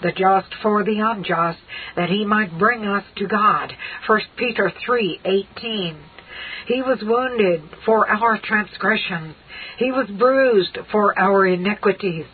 the 0.01 0.13
just 0.13 0.55
for 0.63 0.83
the 0.83 1.01
unjust, 1.01 1.61
that 1.95 2.09
he 2.09 2.25
might 2.25 2.59
bring 2.59 2.87
us 2.87 3.05
to 3.17 3.27
God. 3.27 3.71
1 4.07 4.21
Peter 4.39 4.73
3 4.87 5.21
18. 5.27 5.99
He 6.67 6.83
was 6.83 7.03
wounded 7.03 7.63
for 7.85 8.09
our 8.09 8.39
transgressions. 8.39 9.35
He 9.79 9.91
was 9.91 10.09
bruised 10.09 10.79
for 10.91 11.19
our 11.19 11.47
iniquities. 11.47 12.27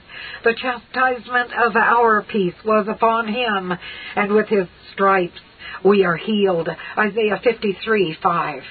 The 0.44 0.54
chastisement 0.54 1.52
of 1.54 1.76
our 1.76 2.22
peace 2.22 2.54
was 2.64 2.86
upon 2.88 3.28
him, 3.28 3.72
and 4.16 4.32
with 4.32 4.48
his 4.48 4.66
stripes 4.92 5.40
we 5.84 6.04
are 6.04 6.16
healed. 6.16 6.68
Isaiah 6.96 7.40
53 7.42 8.16
5. 8.22 8.62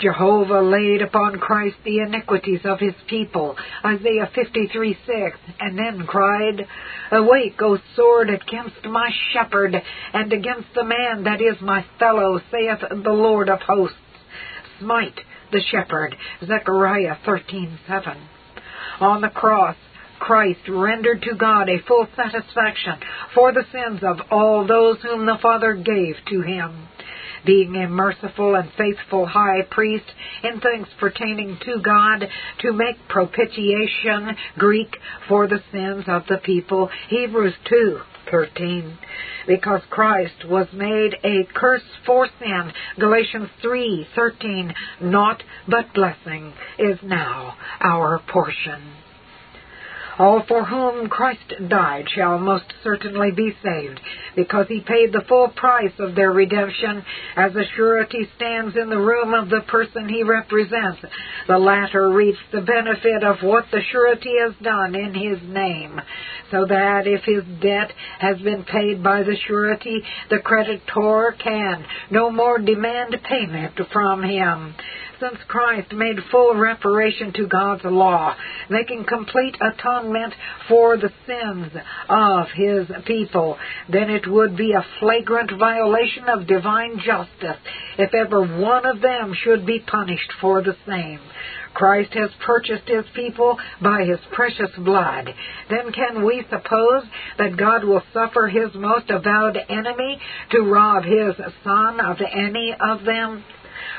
Jehovah 0.00 0.60
laid 0.60 1.02
upon 1.02 1.40
Christ 1.40 1.76
the 1.84 1.98
iniquities 1.98 2.60
of 2.64 2.78
his 2.78 2.94
people. 3.08 3.56
Isaiah 3.84 4.30
53 4.32 4.96
6. 5.06 5.38
And 5.60 5.78
then 5.78 6.06
cried, 6.06 6.66
Awake, 7.10 7.60
O 7.60 7.78
sword, 7.96 8.30
against 8.30 8.84
my 8.84 9.10
shepherd, 9.32 9.74
and 10.12 10.32
against 10.32 10.68
the 10.74 10.84
man 10.84 11.24
that 11.24 11.40
is 11.40 11.60
my 11.60 11.84
fellow, 11.98 12.40
saith 12.50 12.80
the 12.80 13.12
Lord 13.12 13.48
of 13.48 13.60
hosts. 13.60 13.96
Smite 14.80 15.20
the 15.52 15.60
shepherd. 15.70 16.16
Zechariah 16.44 17.16
13 17.24 17.78
7. 17.86 18.16
On 19.00 19.20
the 19.20 19.28
cross, 19.28 19.76
Christ 20.18 20.60
rendered 20.68 21.22
to 21.22 21.34
God 21.34 21.68
a 21.68 21.82
full 21.86 22.06
satisfaction 22.16 22.98
for 23.34 23.52
the 23.52 23.64
sins 23.72 24.00
of 24.02 24.18
all 24.30 24.66
those 24.66 24.98
whom 25.02 25.26
the 25.26 25.38
Father 25.40 25.74
gave 25.74 26.16
to 26.28 26.42
him. 26.42 26.88
Being 27.46 27.76
a 27.76 27.88
merciful 27.88 28.56
and 28.56 28.70
faithful 28.76 29.26
high 29.26 29.62
priest 29.70 30.04
in 30.42 30.60
things 30.60 30.88
pertaining 30.98 31.58
to 31.64 31.80
God, 31.80 32.26
to 32.60 32.72
make 32.72 32.96
propitiation, 33.08 34.36
Greek, 34.58 34.96
for 35.28 35.46
the 35.46 35.62
sins 35.70 36.04
of 36.08 36.26
the 36.28 36.38
people, 36.38 36.90
Hebrews 37.08 37.54
2, 37.68 38.00
13. 38.30 38.98
Because 39.46 39.80
Christ 39.90 40.44
was 40.46 40.66
made 40.72 41.16
a 41.24 41.44
curse 41.54 41.82
for 42.04 42.28
sin, 42.38 42.72
Galatians 42.98 43.48
3:13, 43.62 44.74
naught 45.00 45.42
but 45.66 45.92
blessing 45.94 46.52
is 46.78 46.98
now 47.02 47.56
our 47.80 48.20
portion. 48.26 48.82
All 50.18 50.42
for 50.48 50.64
whom 50.64 51.08
Christ 51.08 51.54
died 51.68 52.08
shall 52.12 52.38
most 52.38 52.64
certainly 52.82 53.30
be 53.30 53.54
saved, 53.62 54.00
because 54.34 54.66
he 54.66 54.80
paid 54.80 55.12
the 55.12 55.24
full 55.28 55.48
price 55.48 55.92
of 56.00 56.16
their 56.16 56.32
redemption, 56.32 57.04
as 57.36 57.54
a 57.54 57.64
surety 57.76 58.28
stands 58.34 58.76
in 58.76 58.90
the 58.90 58.98
room 58.98 59.32
of 59.32 59.48
the 59.48 59.60
person 59.68 60.08
he 60.08 60.24
represents. 60.24 61.00
The 61.46 61.58
latter 61.58 62.10
reaps 62.10 62.38
the 62.52 62.62
benefit 62.62 63.22
of 63.22 63.42
what 63.42 63.66
the 63.70 63.80
surety 63.92 64.34
has 64.40 64.54
done 64.60 64.96
in 64.96 65.14
his 65.14 65.38
name, 65.48 66.00
so 66.50 66.66
that 66.66 67.06
if 67.06 67.22
his 67.22 67.44
debt 67.60 67.92
has 68.18 68.38
been 68.38 68.64
paid 68.64 69.02
by 69.02 69.22
the 69.22 69.36
surety, 69.46 70.02
the 70.30 70.40
creditor 70.40 71.36
can 71.38 71.86
no 72.10 72.30
more 72.30 72.58
demand 72.58 73.16
payment 73.22 73.78
from 73.92 74.24
him 74.24 74.74
since 75.20 75.38
Christ 75.48 75.92
made 75.92 76.16
full 76.30 76.54
reparation 76.54 77.32
to 77.34 77.46
God's 77.46 77.84
law, 77.84 78.34
making 78.70 79.04
complete 79.04 79.56
atonement 79.60 80.34
for 80.68 80.96
the 80.96 81.10
sins 81.26 81.72
of 82.08 82.46
his 82.54 82.86
people, 83.06 83.56
then 83.90 84.10
it 84.10 84.26
would 84.26 84.56
be 84.56 84.72
a 84.72 84.86
flagrant 85.00 85.50
violation 85.58 86.28
of 86.28 86.46
divine 86.46 87.00
justice 87.04 87.60
if 87.98 88.14
ever 88.14 88.40
one 88.60 88.86
of 88.86 89.00
them 89.00 89.34
should 89.44 89.66
be 89.66 89.80
punished 89.80 90.32
for 90.40 90.62
the 90.62 90.76
same. 90.86 91.20
Christ 91.74 92.12
has 92.14 92.30
purchased 92.44 92.88
his 92.88 93.04
people 93.14 93.56
by 93.80 94.04
his 94.04 94.18
precious 94.32 94.70
blood. 94.78 95.28
Then 95.70 95.92
can 95.92 96.24
we 96.24 96.44
suppose 96.50 97.04
that 97.38 97.56
God 97.56 97.84
will 97.84 98.02
suffer 98.12 98.48
his 98.48 98.74
most 98.74 99.10
avowed 99.10 99.56
enemy 99.68 100.18
to 100.50 100.62
rob 100.62 101.04
his 101.04 101.36
son 101.62 102.00
of 102.00 102.16
any 102.20 102.74
of 102.80 103.04
them? 103.04 103.44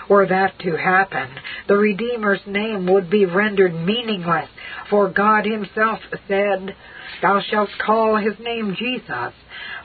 Were 0.10 0.26
that 0.26 0.58
to 0.60 0.76
happen, 0.76 1.30
the 1.68 1.76
Redeemer's 1.76 2.42
name 2.48 2.88
would 2.92 3.10
be 3.12 3.26
rendered 3.26 3.74
meaningless, 3.76 4.50
for 4.90 5.08
God 5.10 5.46
himself 5.46 6.00
said, 6.28 6.76
Thou 7.22 7.42
shalt 7.42 7.70
call 7.86 8.18
his 8.18 8.40
name 8.40 8.76
Jesus, 8.76 9.34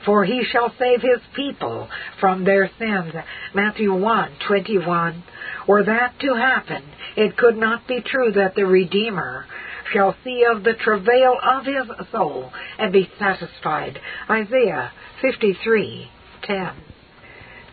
for 0.03 0.25
he 0.25 0.43
shall 0.43 0.73
save 0.79 1.01
his 1.01 1.21
people 1.35 1.87
from 2.19 2.43
their 2.43 2.71
sins. 2.79 3.13
Matthew 3.53 3.93
1, 3.93 4.31
21. 4.47 5.23
Were 5.67 5.83
that 5.83 6.19
to 6.19 6.33
happen, 6.33 6.83
it 7.15 7.37
could 7.37 7.57
not 7.57 7.87
be 7.87 8.01
true 8.01 8.31
that 8.31 8.55
the 8.55 8.65
Redeemer 8.65 9.45
shall 9.93 10.15
see 10.23 10.43
of 10.43 10.63
the 10.63 10.73
travail 10.73 11.37
of 11.43 11.65
his 11.65 11.87
soul 12.11 12.51
and 12.79 12.91
be 12.91 13.09
satisfied. 13.19 13.99
Isaiah 14.29 14.91
53:10. 15.21 16.73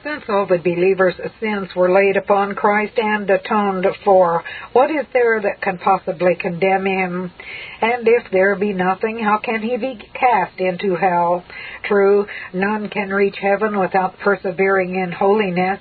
Since 0.05 0.25
all 0.29 0.47
the 0.47 0.59
believer's 0.59 1.15
sins 1.39 1.69
were 1.77 1.93
laid 1.93 2.17
upon 2.17 2.57
Christ 2.57 2.95
and 2.99 3.31
atoned 3.31 3.87
for, 4.05 4.43
what 4.73 4.91
is 4.91 5.07
there 5.13 5.41
that 5.41 5.63
can 5.63 5.79
possibly 5.79 6.35
condemn 6.35 6.87
him? 6.87 7.31
And 7.81 8.09
if 8.09 8.29
there 8.33 8.57
be 8.57 8.73
nothing, 8.73 9.21
how 9.21 9.39
can 9.39 9.63
he 9.63 9.77
be 9.77 10.01
cast 10.13 10.59
into 10.59 10.97
hell? 10.97 11.45
True, 11.85 12.27
none 12.53 12.89
can 12.89 13.11
reach 13.11 13.37
heaven 13.41 13.79
without 13.79 14.19
persevering 14.19 14.97
in 14.97 15.13
holiness, 15.13 15.79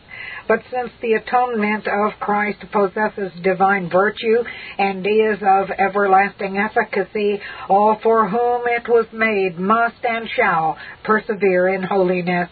but 0.47 0.59
since 0.71 0.91
the 1.01 1.13
atonement 1.13 1.87
of 1.87 2.19
Christ 2.19 2.59
possesses 2.71 3.31
divine 3.41 3.89
virtue 3.89 4.43
and 4.77 5.05
is 5.07 5.39
of 5.41 5.71
everlasting 5.71 6.57
efficacy, 6.57 7.41
all 7.69 7.97
for 8.03 8.29
whom 8.29 8.67
it 8.67 8.87
was 8.87 9.07
made 9.13 9.57
must 9.57 10.03
and 10.03 10.29
shall 10.35 10.77
persevere 11.03 11.69
in 11.69 11.81
holiness. 11.81 12.49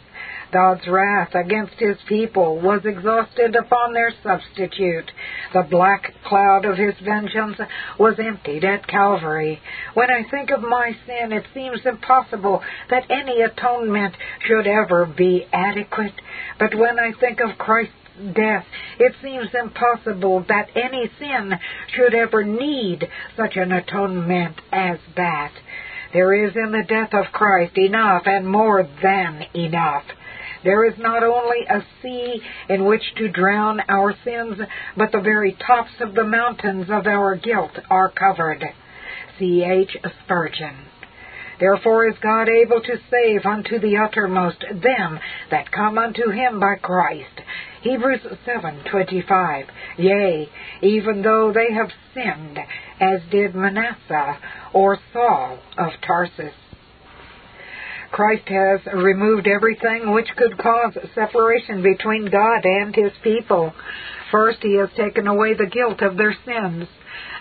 God's 0.52 0.88
wrath 0.88 1.36
against 1.36 1.76
his 1.78 1.98
people 2.08 2.60
was 2.60 2.82
exhausted 2.84 3.56
upon 3.56 3.94
their 3.94 4.12
substitute. 4.24 5.12
The 5.54 5.68
black 5.70 6.14
cloud 6.26 6.66
of 6.66 6.78
his 6.78 6.96
vengeance 7.04 7.58
was 8.00 8.16
emptied 8.20 8.64
at 8.64 8.88
Calvary. 8.88 9.60
When 9.94 10.10
I 10.10 10.24
think 10.30 10.50
of 10.50 10.62
my 10.62 10.96
sin, 11.06 11.32
it 11.32 11.46
seems 11.54 11.80
impossible 11.86 12.64
that 12.90 13.10
any 13.12 13.42
atonement 13.42 14.16
should 14.48 14.66
ever 14.66 15.06
be 15.06 15.46
adequate. 15.54 16.20
But 16.58 16.74
when 16.74 17.00
I 17.00 17.12
think 17.20 17.40
of 17.42 17.58
Christ's 17.58 17.94
death, 18.34 18.66
it 19.00 19.14
seems 19.22 19.48
impossible 19.54 20.46
that 20.50 20.70
any 20.76 21.10
sin 21.20 21.54
should 21.96 22.16
ever 22.16 22.44
need 22.44 23.08
such 23.38 23.56
an 23.56 23.72
atonement 23.72 24.56
as 24.72 24.98
that. 25.16 25.52
There 26.12 26.34
is 26.34 26.56
in 26.56 26.72
the 26.72 26.84
death 26.88 27.14
of 27.14 27.32
Christ 27.32 27.78
enough 27.78 28.24
and 28.26 28.48
more 28.48 28.88
than 29.04 29.46
enough. 29.54 30.04
There 30.64 30.86
is 30.86 30.98
not 30.98 31.24
only 31.24 31.66
a 31.70 31.84
sea 32.02 32.42
in 32.68 32.86
which 32.86 33.04
to 33.18 33.30
drown 33.30 33.82
our 33.88 34.14
sins, 34.24 34.60
but 34.98 35.12
the 35.12 35.22
very 35.22 35.54
tops 35.66 35.94
of 36.02 36.16
the 36.16 36.26
mountains 36.26 36.90
of 36.90 37.08
our 37.08 37.36
guilt 37.36 37.78
are 37.90 38.10
covered. 38.10 38.64
C. 39.38 39.64
H. 39.64 39.96
Spurgeon. 40.24 40.76
Therefore 41.60 42.08
is 42.08 42.18
God 42.20 42.48
able 42.48 42.82
to 42.82 43.00
save 43.12 43.46
unto 43.46 43.80
the 43.80 43.98
uttermost 43.98 44.64
them 44.70 45.20
that 45.52 45.72
come 45.72 45.98
unto 45.98 46.30
him 46.30 46.60
by 46.60 46.76
Christ. 46.76 47.42
Hebrews 47.82 48.22
7:25. 48.46 49.66
Yea, 49.98 50.50
even 50.82 51.22
though 51.22 51.52
they 51.52 51.74
have 51.74 51.92
sinned, 52.14 52.60
as 53.00 53.22
did 53.30 53.56
Manasseh 53.56 54.38
or 54.74 54.98
Saul 55.14 55.60
of 55.78 55.92
Tarsus. 56.02 56.54
Christ 58.12 58.48
has 58.48 58.80
removed 58.94 59.48
everything 59.48 60.12
which 60.12 60.28
could 60.36 60.58
cause 60.58 60.98
separation 61.16 61.84
between 61.84 62.26
God 62.26 62.66
and 62.66 62.96
his 62.96 63.12
people. 63.24 63.74
First, 64.32 64.60
he 64.62 64.78
has 64.78 64.90
taken 64.98 65.28
away 65.28 65.54
the 65.54 65.68
guilt 65.68 66.02
of 66.02 66.18
their 66.18 66.36
sins, 66.46 66.88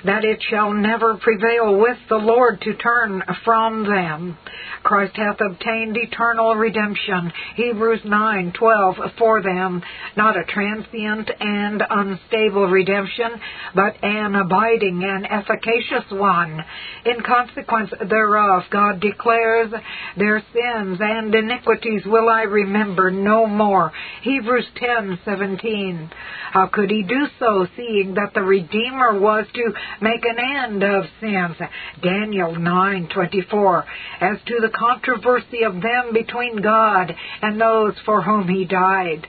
that 0.05 0.25
it 0.25 0.43
shall 0.51 0.73
never 0.73 1.17
prevail 1.17 1.77
with 1.77 1.99
the 2.09 2.17
Lord 2.17 2.61
to 2.63 2.75
turn 2.75 3.23
from 3.45 3.85
them. 3.85 4.37
Christ 4.83 5.17
hath 5.17 5.41
obtained 5.41 5.97
eternal 5.97 6.55
redemption, 6.55 7.33
Hebrews 7.57 8.03
9:12 8.05 9.13
for 9.19 9.43
them, 9.43 9.83
not 10.17 10.37
a 10.37 10.45
transient 10.45 11.31
and 11.41 11.83
unstable 11.89 12.69
redemption, 12.69 13.41
but 13.75 13.97
an 14.03 14.35
abiding 14.37 15.03
and 15.03 15.27
efficacious 15.31 16.11
one. 16.11 16.65
In 17.05 17.21
consequence 17.23 17.91
thereof, 18.01 18.65
God 18.71 19.01
declares, 19.01 19.73
Their 20.17 20.43
sins 20.53 20.99
and 21.01 21.35
iniquities 21.35 22.05
will 22.07 22.29
I 22.29 22.43
remember 22.43 23.11
no 23.11 23.47
more. 23.47 23.93
Hebrews 24.23 24.71
10:17. 24.77 26.11
How 26.53 26.67
could 26.67 26.91
he 26.91 27.03
do 27.03 27.27
so, 27.39 27.67
seeing 27.77 28.15
that 28.15 28.33
the 28.33 28.43
Redeemer 28.43 29.19
was 29.19 29.47
to 29.53 29.75
make 30.01 30.25
an 30.25 30.39
end 30.39 30.83
of 30.83 31.05
sins? 31.21 31.57
Daniel 32.03 32.55
9:24. 32.55 33.85
As 34.21 34.39
to 34.47 34.61
the 34.61 34.71
controversy 34.71 35.63
of 35.63 35.81
them 35.81 36.13
between 36.13 36.57
God 36.57 37.15
and 37.43 37.61
those 37.61 37.99
for 38.05 38.23
whom 38.23 38.49
he 38.49 38.65
died. 38.65 39.27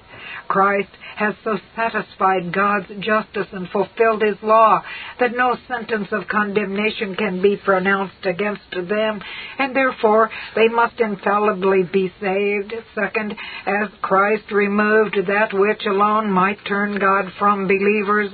Christ 0.47 0.89
has 1.15 1.35
so 1.43 1.57
satisfied 1.75 2.53
God's 2.53 2.87
justice 2.99 3.47
and 3.51 3.69
fulfilled 3.69 4.21
his 4.21 4.37
law 4.41 4.81
that 5.19 5.35
no 5.35 5.57
sentence 5.67 6.07
of 6.11 6.27
condemnation 6.27 7.15
can 7.15 7.41
be 7.41 7.57
pronounced 7.57 8.25
against 8.25 8.71
them, 8.71 9.21
and 9.59 9.75
therefore 9.75 10.29
they 10.55 10.67
must 10.69 10.99
infallibly 10.99 11.83
be 11.83 12.11
saved. 12.21 12.73
Second, 12.95 13.35
as 13.65 13.89
Christ 14.01 14.51
removed 14.51 15.17
that 15.27 15.53
which 15.53 15.85
alone 15.85 16.31
might 16.31 16.65
turn 16.65 16.97
God 16.97 17.25
from 17.37 17.67
believers, 17.67 18.31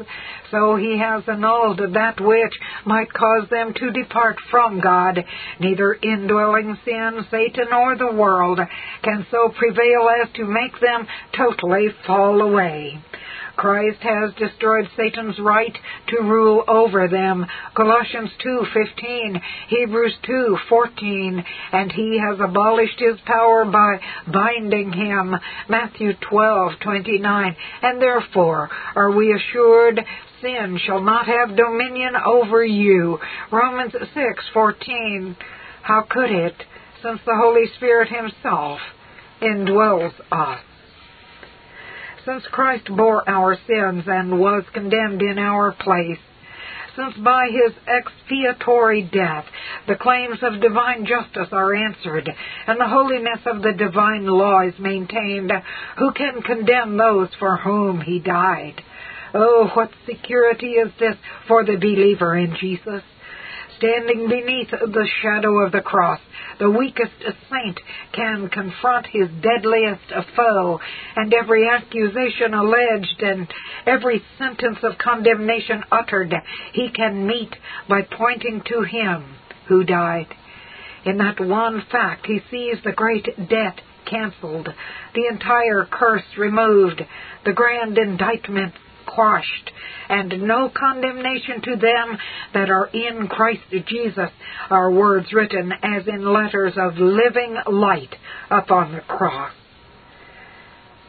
so 0.51 0.75
he 0.75 0.97
has 0.97 1.23
annulled 1.27 1.79
that 1.93 2.19
which 2.19 2.53
might 2.85 3.11
cause 3.13 3.49
them 3.49 3.73
to 3.73 3.91
depart 3.91 4.37
from 4.51 4.79
God. 4.79 5.23
Neither 5.59 5.93
indwelling 6.01 6.77
sin, 6.85 7.25
Satan, 7.31 7.73
or 7.73 7.95
the 7.97 8.11
world 8.11 8.59
can 9.03 9.25
so 9.31 9.49
prevail 9.49 10.09
as 10.21 10.31
to 10.33 10.45
make 10.45 10.79
them 10.79 11.07
totally 11.35 11.89
fall 12.05 12.41
away. 12.41 12.99
Christ 13.55 14.01
has 14.01 14.33
destroyed 14.35 14.89
Satan's 14.97 15.39
right 15.39 15.75
to 16.07 16.21
rule 16.21 16.63
over 16.67 17.07
them. 17.07 17.45
Colossians 17.73 18.31
2:15, 18.39 19.41
Hebrews 19.67 20.17
2:14, 20.23 21.43
and 21.71 21.91
he 21.91 22.17
has 22.17 22.39
abolished 22.39 22.99
his 22.99 23.19
power 23.21 23.65
by 23.65 23.99
binding 24.27 24.91
him. 24.91 25.39
Matthew 25.69 26.13
12:29. 26.15 27.55
And 27.81 28.01
therefore 28.01 28.69
are 28.95 29.11
we 29.11 29.31
assured 29.31 30.03
sin 30.41 30.79
shall 30.85 31.01
not 31.01 31.27
have 31.27 31.55
dominion 31.55 32.15
over 32.15 32.63
you. 32.63 33.19
Romans 33.51 33.93
6:14. 33.93 35.35
How 35.81 36.01
could 36.01 36.31
it 36.31 36.55
since 37.01 37.19
the 37.25 37.35
Holy 37.35 37.67
Spirit 37.75 38.09
himself 38.09 38.79
indwells 39.41 40.13
us? 40.31 40.61
since 42.25 42.43
Christ 42.51 42.87
bore 42.87 43.27
our 43.29 43.55
sins 43.67 44.03
and 44.07 44.39
was 44.39 44.63
condemned 44.73 45.21
in 45.21 45.37
our 45.37 45.71
place, 45.71 46.19
since 46.95 47.13
by 47.23 47.49
his 47.49 47.73
expiatory 47.87 49.03
death 49.03 49.45
the 49.87 49.95
claims 49.95 50.39
of 50.41 50.61
divine 50.61 51.05
justice 51.05 51.49
are 51.51 51.73
answered 51.73 52.29
and 52.67 52.79
the 52.79 52.87
holiness 52.87 53.39
of 53.45 53.61
the 53.61 53.73
divine 53.73 54.25
law 54.25 54.61
is 54.61 54.73
maintained, 54.79 55.51
who 55.97 56.11
can 56.13 56.41
condemn 56.41 56.97
those 56.97 57.29
for 57.37 57.57
whom 57.57 58.01
he 58.01 58.19
died? 58.19 58.81
Oh, 59.37 59.69
what 59.73 59.89
security 60.05 60.75
is 60.75 60.93
this 60.97 61.17
for 61.45 61.65
the 61.65 61.75
believer 61.75 62.37
in 62.37 62.55
Jesus? 62.57 63.03
Standing 63.77 64.29
beneath 64.29 64.71
the 64.71 65.07
shadow 65.21 65.57
of 65.57 65.73
the 65.73 65.81
cross, 65.81 66.21
the 66.57 66.71
weakest 66.71 67.11
saint 67.51 67.81
can 68.13 68.47
confront 68.47 69.07
his 69.07 69.27
deadliest 69.41 70.03
foe, 70.37 70.79
and 71.17 71.33
every 71.33 71.67
accusation 71.67 72.53
alleged 72.53 73.21
and 73.21 73.53
every 73.85 74.23
sentence 74.37 74.77
of 74.83 74.97
condemnation 74.97 75.83
uttered 75.91 76.33
he 76.71 76.89
can 76.89 77.27
meet 77.27 77.53
by 77.89 78.03
pointing 78.03 78.61
to 78.67 78.83
him 78.83 79.35
who 79.67 79.83
died. 79.83 80.33
In 81.03 81.17
that 81.17 81.41
one 81.41 81.83
fact, 81.91 82.25
he 82.25 82.39
sees 82.49 82.77
the 82.85 82.93
great 82.93 83.25
debt 83.49 83.81
canceled, 84.09 84.69
the 85.13 85.27
entire 85.29 85.85
curse 85.91 86.37
removed, 86.37 87.01
the 87.43 87.53
grand 87.53 87.97
indictment 87.97 88.73
quashed, 89.05 89.71
and 90.09 90.41
no 90.41 90.69
condemnation 90.69 91.61
to 91.61 91.75
them 91.75 92.17
that 92.53 92.69
are 92.69 92.87
in 92.87 93.27
Christ 93.27 93.63
Jesus, 93.87 94.31
are 94.69 94.91
words 94.91 95.33
written 95.33 95.71
as 95.83 96.07
in 96.07 96.31
letters 96.31 96.73
of 96.77 96.97
living 96.97 97.55
light 97.67 98.15
upon 98.49 98.93
the 98.93 99.01
cross. 99.01 99.53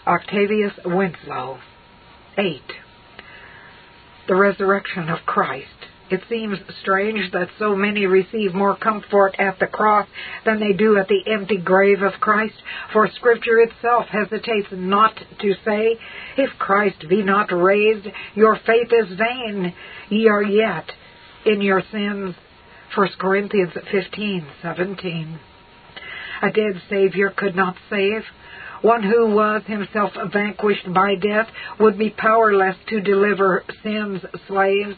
Octavius 0.07 0.73
Winslow. 0.85 1.59
8. 2.39 2.61
the 4.29 4.35
resurrection 4.35 5.09
of 5.09 5.21
Christ. 5.25 5.67
It 6.09 6.23
seems 6.29 6.59
strange 6.83 7.33
that 7.33 7.49
so 7.59 7.75
many 7.75 8.07
receive 8.07 8.55
more 8.55 8.77
comfort 8.77 9.35
at 9.41 9.59
the 9.59 9.67
cross 9.67 10.07
than 10.45 10.61
they 10.61 10.73
do 10.73 10.97
at 10.99 11.09
the 11.09 11.25
empty 11.27 11.57
grave 11.57 12.01
of 12.03 12.21
Christ, 12.21 12.55
for 12.93 13.09
Scripture 13.09 13.59
itself 13.59 14.07
hesitates 14.07 14.69
not 14.71 15.17
to 15.41 15.55
say, 15.65 15.99
If 16.37 16.51
Christ 16.59 17.09
be 17.09 17.23
not 17.23 17.51
raised, 17.51 18.07
your 18.35 18.57
faith 18.65 18.93
is 18.93 19.19
vain, 19.19 19.75
ye 20.09 20.29
are 20.29 20.45
yet 20.45 20.93
in 21.45 21.61
your 21.61 21.83
sins. 21.91 22.37
1 22.95 23.09
Corinthians 23.19 23.73
15:17. 23.73 25.39
A 26.43 26.51
dead 26.53 26.83
Savior 26.89 27.31
could 27.31 27.57
not 27.57 27.77
save. 27.91 28.25
One 28.83 29.03
who 29.03 29.35
was 29.35 29.63
himself 29.67 30.13
vanquished 30.33 30.93
by 30.93 31.15
death 31.17 31.49
would 31.81 31.99
be 31.99 32.11
powerless 32.11 32.77
to 32.89 33.01
deliver 33.01 33.65
sin's 33.83 34.23
slaves. 34.47 34.97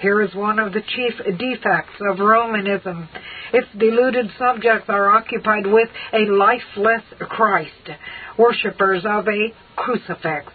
Here 0.00 0.22
is 0.22 0.34
one 0.34 0.58
of 0.58 0.72
the 0.72 0.82
chief 0.82 1.14
defects 1.38 2.00
of 2.10 2.18
Romanism. 2.18 3.08
Its 3.52 3.68
deluded 3.76 4.30
subjects 4.38 4.88
are 4.88 5.10
occupied 5.10 5.66
with 5.66 5.88
a 6.12 6.26
lifeless 6.26 7.02
Christ, 7.18 7.90
worshippers 8.38 9.04
of 9.04 9.28
a 9.28 9.52
crucifix 9.76 10.52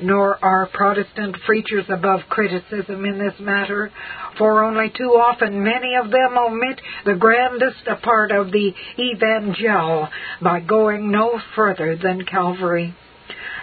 nor 0.00 0.38
are 0.44 0.66
Protestant 0.72 1.36
preachers 1.46 1.84
above 1.88 2.20
criticism 2.28 3.04
in 3.04 3.18
this 3.18 3.38
matter, 3.40 3.90
for 4.38 4.64
only 4.64 4.90
too 4.90 5.10
often 5.10 5.62
many 5.62 5.94
of 5.96 6.10
them 6.10 6.36
omit 6.38 6.80
the 7.04 7.14
grandest 7.14 7.84
part 8.02 8.32
of 8.32 8.50
the 8.50 8.72
evangel 8.98 10.08
by 10.42 10.60
going 10.60 11.10
no 11.10 11.40
further 11.54 11.96
than 11.96 12.24
Calvary. 12.24 12.94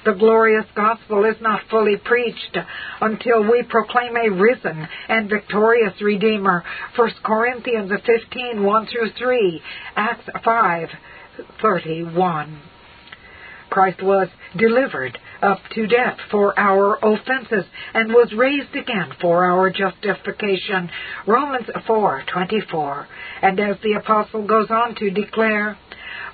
The 0.03 0.13
glorious 0.13 0.65
gospel 0.75 1.25
is 1.25 1.35
not 1.41 1.61
fully 1.69 1.95
preached 1.97 2.57
until 3.01 3.43
we 3.43 3.63
proclaim 3.63 4.15
a 4.17 4.29
risen 4.29 4.87
and 5.07 5.29
victorious 5.29 6.01
Redeemer. 6.01 6.63
1 6.95 7.09
Corinthians 7.23 7.91
15, 7.91 8.63
1 8.63 8.87
through 8.87 9.11
3, 9.11 9.61
Acts 9.95 10.29
5, 10.43 10.89
31. 11.61 12.70
Christ 13.71 14.03
was 14.03 14.27
delivered 14.57 15.17
up 15.41 15.59
to 15.73 15.87
death 15.87 16.17
for 16.29 16.53
our 16.59 16.99
offenses 17.01 17.65
and 17.93 18.11
was 18.11 18.31
raised 18.33 18.75
again 18.75 19.13
for 19.21 19.45
our 19.45 19.69
justification. 19.69 20.91
Romans 21.25 21.67
4:24. 21.87 23.07
And 23.41 23.59
as 23.59 23.77
the 23.79 23.93
apostle 23.93 24.45
goes 24.45 24.69
on 24.69 24.95
to 24.95 25.09
declare, 25.09 25.77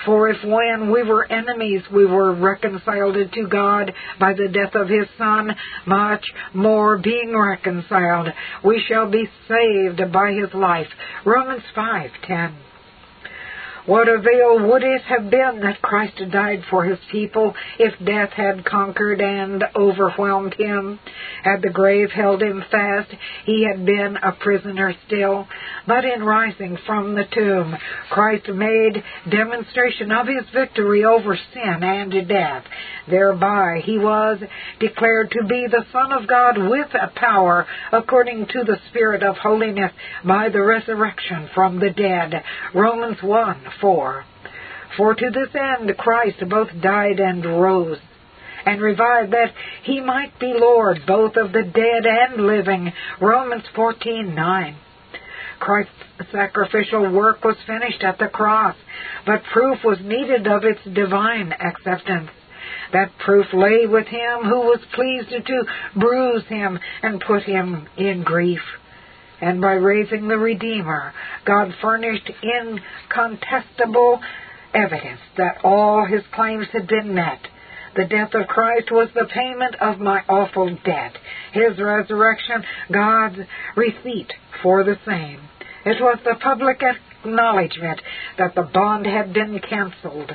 for 0.04 0.30
if 0.30 0.44
when 0.44 0.92
we 0.92 1.04
were 1.04 1.32
enemies 1.32 1.84
we 1.92 2.06
were 2.06 2.34
reconciled 2.34 3.16
to 3.32 3.48
God 3.48 3.94
by 4.20 4.34
the 4.34 4.48
death 4.48 4.74
of 4.74 4.90
his 4.90 5.08
Son, 5.18 5.56
much 5.86 6.26
more 6.54 6.98
being 6.98 7.38
reconciled, 7.38 8.34
we 8.64 8.80
shall 8.88 9.10
be 9.10 9.30
saved 9.48 10.12
by 10.12 10.32
his 10.34 10.54
life. 10.56 10.88
Romans 11.24 11.64
5:10. 11.76 12.54
What 13.88 14.10
avail 14.10 14.68
would 14.68 14.84
it 14.84 15.02
have 15.04 15.30
been 15.32 15.62
that 15.62 15.82
Christ 15.82 16.22
died 16.30 16.62
for 16.70 16.84
his 16.84 17.00
people 17.10 17.54
if 17.80 17.94
death 18.06 18.32
had 18.32 18.66
conquered 18.66 19.22
and 19.22 19.64
overwhelmed 19.78 20.56
him? 20.56 21.00
Had 21.42 21.62
the 21.62 21.70
grave 21.70 22.10
held 22.12 22.44
him 22.44 22.66
fast, 22.70 23.10
he 23.46 23.66
had 23.66 23.86
been 23.86 24.18
a 24.18 24.34
prisoner 24.34 24.94
still. 25.06 25.48
But 25.88 26.04
in 26.04 26.22
rising 26.22 26.78
from 26.86 27.16
the 27.16 27.24
tomb, 27.34 27.78
Christ 28.10 28.50
made 28.50 29.02
demonstration 29.32 30.12
of 30.12 30.28
his 30.28 30.50
victory 30.54 31.06
over 31.06 31.40
sin 31.54 31.82
and 31.82 32.28
death. 32.28 32.66
Thereby 33.10 33.84
he 33.86 33.98
was 33.98 34.40
declared 34.82 35.32
to 35.32 35.48
be 35.48 35.66
the 35.72 35.86
Son 35.94 36.12
of 36.12 36.28
God 36.28 36.58
with 36.58 36.94
a 36.94 37.10
power 37.16 37.66
according 37.94 38.48
to 38.48 38.66
the 38.66 38.80
Spirit 38.90 39.24
of 39.24 39.38
holiness 39.38 39.94
by 40.26 40.50
the 40.50 40.62
resurrection 40.62 41.50
from 41.56 41.80
the 41.80 41.92
dead. 41.92 42.44
Romans 42.74 43.24
1 43.24 43.64
4. 43.80 44.25
For 44.95 45.13
to 45.13 45.30
this 45.30 45.53
end 45.53 45.95
Christ 45.97 46.38
both 46.49 46.69
died 46.82 47.19
and 47.19 47.45
rose 47.45 47.99
and 48.65 48.82
revived 48.82 49.32
that 49.32 49.53
he 49.84 50.01
might 50.01 50.38
be 50.39 50.53
Lord 50.53 51.05
both 51.07 51.38
of 51.38 51.53
the 51.53 51.63
dead 51.63 52.05
and 52.05 52.45
living. 52.45 52.91
Romans 53.21 53.63
14:9. 53.75 54.75
Christ's 55.59 55.91
sacrificial 56.32 57.09
work 57.09 57.43
was 57.43 57.57
finished 57.65 58.03
at 58.03 58.17
the 58.19 58.28
cross, 58.28 58.75
but 59.25 59.43
proof 59.53 59.84
was 59.84 59.99
needed 60.01 60.47
of 60.47 60.65
its 60.65 60.84
divine 60.84 61.53
acceptance. 61.53 62.30
That 62.91 63.17
proof 63.19 63.53
lay 63.53 63.86
with 63.86 64.07
him 64.07 64.43
who 64.43 64.61
was 64.61 64.80
pleased 64.93 65.30
to 65.30 65.67
bruise 65.95 66.45
him 66.47 66.80
and 67.01 67.21
put 67.21 67.43
him 67.43 67.88
in 67.97 68.23
grief 68.23 68.61
and 69.42 69.62
by 69.62 69.74
raising 69.74 70.28
the 70.28 70.38
Redeemer, 70.38 71.14
God 71.46 71.74
furnished 71.82 72.30
incontestable 72.42 74.20
evidence 74.74 75.22
that 75.38 75.60
all 75.64 76.06
his 76.06 76.24
claims 76.34 76.68
had 76.72 76.88
been 76.88 77.14
met. 77.14 77.40
The 77.96 78.06
death 78.06 78.34
of 78.34 78.48
Christ 78.48 78.92
was 78.92 79.10
the 79.14 79.28
payment 79.34 79.76
of 79.82 80.00
my 80.00 80.22
awful 80.28 80.76
debt. 80.86 81.14
His 81.52 81.80
resurrection, 81.80 82.64
God's 82.92 83.40
receipt 83.76 84.32
for 84.62 84.84
the 84.84 84.98
same. 85.06 85.40
It 85.86 86.02
was 86.02 86.20
the 86.24 86.36
public 86.42 86.82
acknowledgement 87.24 88.02
that 88.38 88.56
the 88.56 88.70
bond 88.74 89.06
had 89.06 89.34
been 89.34 89.60
canceled 89.60 90.32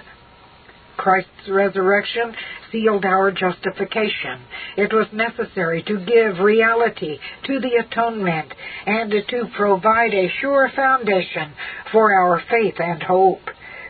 Christ's 0.97 1.49
resurrection 1.49 2.35
sealed 2.71 3.05
our 3.05 3.31
justification. 3.31 4.41
It 4.77 4.93
was 4.93 5.07
necessary 5.13 5.83
to 5.85 6.05
give 6.05 6.39
reality 6.39 7.19
to 7.45 7.61
the 7.61 7.85
atonement 7.85 8.53
and 8.87 9.11
to 9.11 9.51
provide 9.57 10.15
a 10.15 10.33
sure 10.41 10.71
foundation 10.75 11.53
for 11.91 12.13
our 12.13 12.43
faith 12.51 12.75
and 12.79 13.03
hope. 13.03 13.41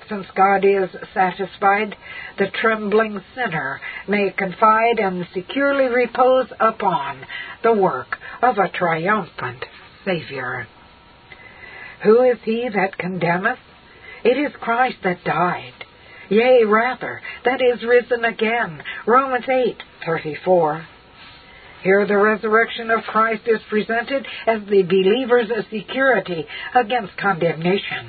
Since 0.09 0.26
God 0.34 0.64
is 0.64 0.90
satisfied, 1.14 1.96
the 2.38 2.50
trembling 2.61 3.20
sinner 3.34 3.80
may 4.09 4.30
confide 4.30 4.98
and 4.98 5.26
securely 5.32 5.86
repose 5.86 6.48
upon 6.61 7.24
the 7.62 7.72
work 7.72 8.18
of 8.42 8.59
a 8.59 8.68
triumphant 8.68 9.64
Savior. 10.05 10.66
Who 12.05 12.22
is 12.24 12.38
he 12.44 12.68
that 12.74 12.98
condemneth? 12.98 13.61
It 14.24 14.36
is 14.36 14.53
Christ 14.61 14.98
that 15.05 15.24
died 15.24 15.82
Yea, 16.33 16.64
rather, 16.64 17.20
that 17.45 17.61
is 17.61 17.85
risen 17.85 18.24
again. 18.24 18.83
Romans 19.05 19.45
8:34. 19.47 20.87
Here 21.83 22.07
the 22.07 22.16
resurrection 22.16 22.91
of 22.91 23.05
Christ 23.05 23.43
is 23.47 23.61
presented 23.68 24.26
as 24.47 24.64
the 24.64 24.83
believer's 24.83 25.51
security 25.68 26.47
against 26.74 27.18
condemnation. 27.18 28.09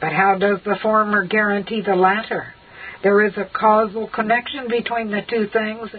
But 0.00 0.14
how 0.14 0.36
does 0.38 0.60
the 0.64 0.76
former 0.76 1.26
guarantee 1.26 1.82
the 1.82 1.96
latter? 1.96 2.54
There 3.02 3.26
is 3.26 3.36
a 3.36 3.44
causal 3.52 4.08
connection 4.08 4.68
between 4.68 5.10
the 5.10 5.20
two 5.28 5.46
things. 5.48 5.90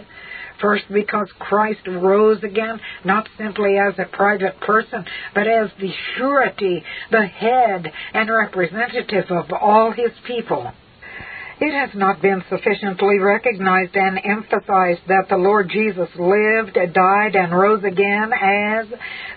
First, 0.60 0.86
because 0.92 1.30
Christ 1.38 1.86
rose 1.86 2.42
again, 2.42 2.80
not 3.04 3.28
simply 3.38 3.78
as 3.78 3.96
a 4.00 4.16
private 4.16 4.58
person, 4.58 5.04
but 5.32 5.46
as 5.46 5.70
the 5.78 5.92
surety, 6.16 6.82
the 7.12 7.24
head, 7.24 7.92
and 8.14 8.28
representative 8.28 9.30
of 9.30 9.52
all 9.52 9.92
his 9.92 10.10
people. 10.26 10.72
It 11.64 11.74
has 11.74 11.90
not 11.94 12.20
been 12.20 12.42
sufficiently 12.48 13.20
recognized 13.20 13.94
and 13.94 14.18
emphasized 14.24 15.02
that 15.06 15.28
the 15.28 15.36
Lord 15.36 15.70
Jesus 15.70 16.08
lived, 16.18 16.74
died, 16.74 17.36
and 17.36 17.56
rose 17.56 17.84
again 17.84 18.32
as 18.32 18.88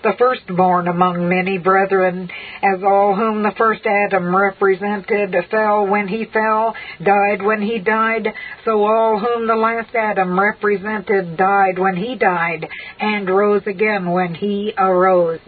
the 0.02 0.12
firstborn 0.18 0.88
among 0.88 1.28
many 1.28 1.58
brethren, 1.58 2.28
as 2.64 2.82
all 2.82 3.14
whom 3.14 3.44
the 3.44 3.54
first 3.56 3.86
Adam 3.86 4.34
represented 4.34 5.36
fell 5.52 5.86
when 5.86 6.08
he 6.08 6.24
fell, 6.32 6.74
died 7.00 7.42
when 7.42 7.62
he 7.62 7.78
died, 7.78 8.26
so 8.64 8.84
all 8.84 9.20
whom 9.20 9.46
the 9.46 9.54
last 9.54 9.94
Adam 9.94 10.36
represented 10.36 11.36
died 11.36 11.78
when 11.78 11.94
he 11.94 12.16
died, 12.16 12.66
and 12.98 13.28
rose 13.28 13.62
again 13.68 14.10
when 14.10 14.34
he 14.34 14.74
arose. 14.76 15.38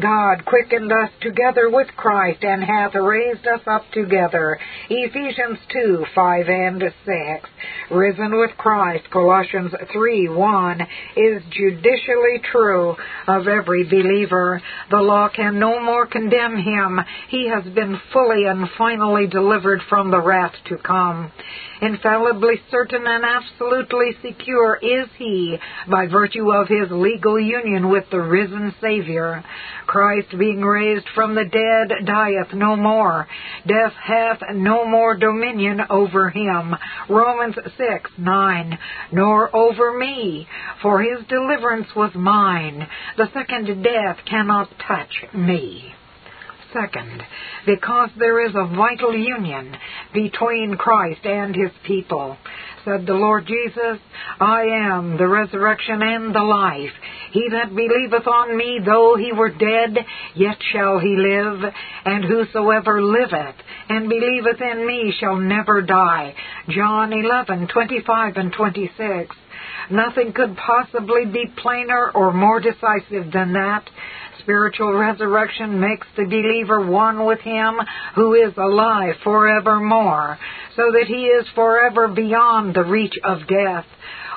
God 0.00 0.44
quickened 0.44 0.92
us 0.92 1.10
together 1.22 1.70
with 1.70 1.88
Christ 1.96 2.44
and 2.44 2.62
hath 2.62 2.94
raised 2.94 3.46
us 3.46 3.62
up 3.66 3.82
together. 3.92 4.58
Ephesians 4.90 5.58
2, 5.72 6.04
5 6.14 6.48
and 6.48 6.82
6. 6.82 7.50
Risen 7.90 8.36
with 8.36 8.50
Christ, 8.58 9.08
Colossians 9.10 9.72
3, 9.92 10.28
1, 10.28 10.80
is 11.16 11.42
judicially 11.50 12.40
true 12.52 12.94
of 13.26 13.48
every 13.48 13.84
believer. 13.84 14.60
The 14.90 15.00
law 15.00 15.28
can 15.34 15.58
no 15.58 15.80
more 15.80 16.06
condemn 16.06 16.56
him. 16.56 17.00
He 17.30 17.48
has 17.48 17.64
been 17.72 17.98
fully 18.12 18.44
and 18.44 18.68
finally 18.76 19.26
delivered 19.26 19.80
from 19.88 20.10
the 20.10 20.20
wrath 20.20 20.54
to 20.68 20.76
come. 20.76 21.32
Infallibly 21.80 22.60
certain 22.70 23.06
and 23.06 23.24
absolutely 23.24 24.12
secure 24.22 24.78
is 24.80 25.08
he 25.18 25.58
by 25.90 26.06
virtue 26.06 26.50
of 26.50 26.68
his 26.68 26.90
legal 26.90 27.38
union 27.38 27.90
with 27.90 28.04
the 28.10 28.20
risen 28.20 28.74
Savior. 28.80 29.44
Christ 29.86 30.28
being 30.38 30.60
raised 30.60 31.06
from 31.14 31.34
the 31.34 31.44
dead 31.44 32.06
dieth 32.06 32.52
no 32.52 32.76
more. 32.76 33.26
Death 33.66 33.92
hath 33.92 34.40
no 34.54 34.84
more 34.86 35.16
dominion 35.16 35.80
over 35.90 36.30
him. 36.30 36.74
Romans 37.08 37.56
6, 37.76 38.10
9, 38.18 38.78
nor 39.12 39.54
over 39.54 39.96
me, 39.98 40.46
for 40.82 41.00
his 41.00 41.26
deliverance 41.28 41.88
was 41.94 42.12
mine. 42.14 42.86
The 43.16 43.28
second 43.32 43.82
death 43.82 44.18
cannot 44.28 44.68
touch 44.86 45.24
me. 45.32 45.95
Second, 46.72 47.22
because 47.64 48.10
there 48.18 48.44
is 48.44 48.54
a 48.54 48.66
vital 48.76 49.16
union 49.16 49.76
between 50.12 50.76
Christ 50.76 51.24
and 51.24 51.54
his 51.54 51.70
people. 51.86 52.36
Said 52.84 53.04
the 53.04 53.14
Lord 53.14 53.46
Jesus, 53.46 53.98
I 54.38 54.62
am 54.62 55.16
the 55.16 55.26
resurrection 55.26 56.02
and 56.02 56.34
the 56.34 56.42
life. 56.42 56.92
He 57.32 57.48
that 57.50 57.74
believeth 57.74 58.26
on 58.26 58.56
me, 58.56 58.78
though 58.84 59.16
he 59.16 59.32
were 59.32 59.50
dead, 59.50 59.96
yet 60.34 60.56
shall 60.72 61.00
he 61.00 61.16
live. 61.16 61.72
And 62.04 62.24
whosoever 62.24 63.02
liveth 63.02 63.56
and 63.88 64.08
believeth 64.08 64.60
in 64.60 64.86
me 64.86 65.12
shall 65.18 65.36
never 65.36 65.82
die. 65.82 66.34
John 66.68 67.12
11, 67.12 67.68
25 67.72 68.36
and 68.36 68.52
26. 68.52 69.34
Nothing 69.90 70.32
could 70.32 70.56
possibly 70.56 71.26
be 71.26 71.52
plainer 71.60 72.10
or 72.14 72.32
more 72.32 72.60
decisive 72.60 73.32
than 73.32 73.52
that 73.52 73.88
spiritual 74.46 74.92
resurrection 74.92 75.80
makes 75.80 76.06
the 76.16 76.24
believer 76.24 76.88
one 76.88 77.26
with 77.26 77.40
Him 77.40 77.74
who 78.14 78.34
is 78.34 78.56
alive 78.56 79.16
forevermore, 79.24 80.38
so 80.76 80.92
that 80.92 81.06
He 81.06 81.24
is 81.26 81.46
forever 81.54 82.08
beyond 82.08 82.74
the 82.74 82.84
reach 82.84 83.14
of 83.24 83.46
death. 83.48 83.86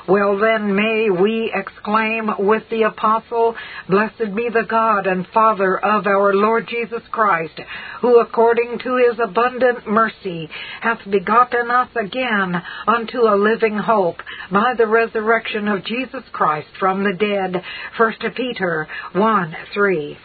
Well, 0.08 0.38
then, 0.38 0.74
may 0.74 1.08
we 1.10 1.52
exclaim 1.54 2.30
with 2.38 2.64
the 2.70 2.82
apostle, 2.82 3.54
Blessed 3.88 4.34
be 4.34 4.48
the 4.48 4.66
God 4.68 5.06
and 5.06 5.26
Father 5.28 5.78
of 5.78 6.06
our 6.06 6.34
Lord 6.34 6.66
Jesus 6.68 7.02
Christ, 7.10 7.60
who 8.00 8.18
according 8.18 8.80
to 8.82 8.96
his 8.96 9.20
abundant 9.22 9.86
mercy 9.86 10.48
hath 10.80 10.98
begotten 11.08 11.70
us 11.70 11.90
again 11.94 12.60
unto 12.86 13.20
a 13.20 13.36
living 13.36 13.76
hope 13.76 14.16
by 14.50 14.74
the 14.76 14.86
resurrection 14.86 15.68
of 15.68 15.84
Jesus 15.84 16.24
Christ 16.32 16.68
from 16.78 17.04
the 17.04 17.12
dead. 17.12 17.62
1 17.96 18.12
Peter 18.34 18.88
1 19.12 19.56
3. 19.74 20.18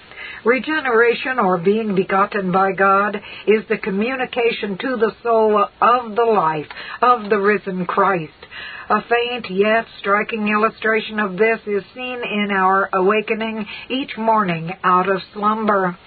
Regeneration, 0.46 1.39
or 1.39 1.58
being 1.58 1.96
begotten 1.96 2.52
by 2.52 2.72
God, 2.72 3.16
is 3.48 3.64
the 3.68 3.80
communication 3.80 4.78
to 4.78 4.96
the 4.96 5.12
soul 5.24 5.66
of 5.82 6.16
the 6.16 6.24
life 6.24 6.68
of 7.02 7.32
the 7.32 7.39
risen 7.39 7.88
Christ. 7.88 8.32
A 8.88 9.02
faint 9.02 9.50
yet 9.50 9.86
striking 9.98 10.48
illustration 10.48 11.20
of 11.20 11.38
this 11.38 11.60
is 11.66 11.84
seen 11.96 12.22
in 12.24 12.50
our 12.52 12.88
awakening 12.93 13.66
each 13.89 14.16
morning 14.18 14.70
out 14.84 15.10
of 15.10 15.24
slumber. 15.34 15.98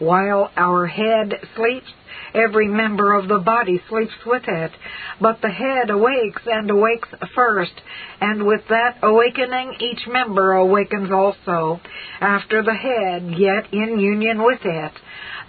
While 0.00 0.50
our 0.56 0.88
head 0.88 1.34
sleeps, 1.54 1.92
every 2.34 2.68
member 2.68 3.14
of 3.14 3.28
the 3.28 3.38
body 3.38 3.80
sleeps 3.88 4.14
with 4.26 4.44
it. 4.46 4.72
But 5.20 5.40
the 5.40 5.50
head 5.50 5.90
awakes 5.90 6.42
and 6.46 6.70
awakes 6.70 7.08
first, 7.34 7.74
and 8.20 8.46
with 8.46 8.62
that 8.68 8.98
awakening 9.02 9.74
each 9.80 10.06
member 10.08 10.52
awakens 10.52 11.10
also, 11.10 11.80
after 12.20 12.62
the 12.62 12.74
head, 12.74 13.38
yet 13.38 13.72
in 13.72 13.98
union 13.98 14.42
with 14.42 14.60
it. 14.64 14.92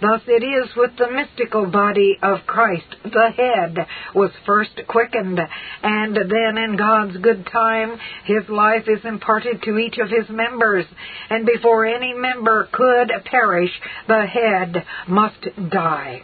Thus 0.00 0.20
it 0.26 0.44
is 0.44 0.76
with 0.76 0.90
the 0.98 1.10
mystical 1.10 1.66
body 1.66 2.18
of 2.22 2.46
Christ. 2.46 2.96
The 3.02 3.30
head 3.34 3.86
was 4.14 4.30
first 4.44 4.78
quickened, 4.88 5.40
and 5.82 6.14
then 6.14 6.58
in 6.58 6.76
God's 6.76 7.16
good 7.16 7.46
time, 7.50 7.98
his 8.24 8.48
life 8.48 8.88
is 8.88 9.04
imparted 9.04 9.62
to 9.62 9.78
each 9.78 9.96
of 9.98 10.10
his 10.10 10.28
members. 10.28 10.84
And 11.30 11.46
before 11.46 11.86
any 11.86 12.12
member 12.12 12.68
could 12.72 13.10
perish, 13.24 13.72
the 14.06 14.26
head 14.26 14.84
must 15.08 15.48
die. 15.70 16.22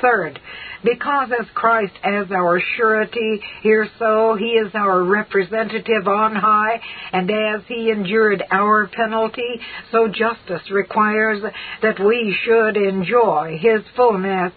Third, 0.00 0.38
because 0.84 1.30
as 1.38 1.46
Christ 1.54 1.94
as 2.04 2.30
our 2.30 2.60
surety, 2.76 3.40
here 3.62 3.88
so 3.98 4.36
he 4.38 4.50
is 4.50 4.74
our 4.74 5.02
representative 5.02 6.06
on 6.06 6.34
high, 6.34 6.80
and 7.12 7.30
as 7.30 7.62
he 7.66 7.90
endured 7.90 8.42
our 8.50 8.88
penalty, 8.88 9.60
so 9.90 10.08
justice 10.08 10.70
requires 10.70 11.42
that 11.82 11.98
we 11.98 12.36
should 12.44 12.76
enjoy 12.76 13.58
his 13.60 13.82
fullness. 13.96 14.52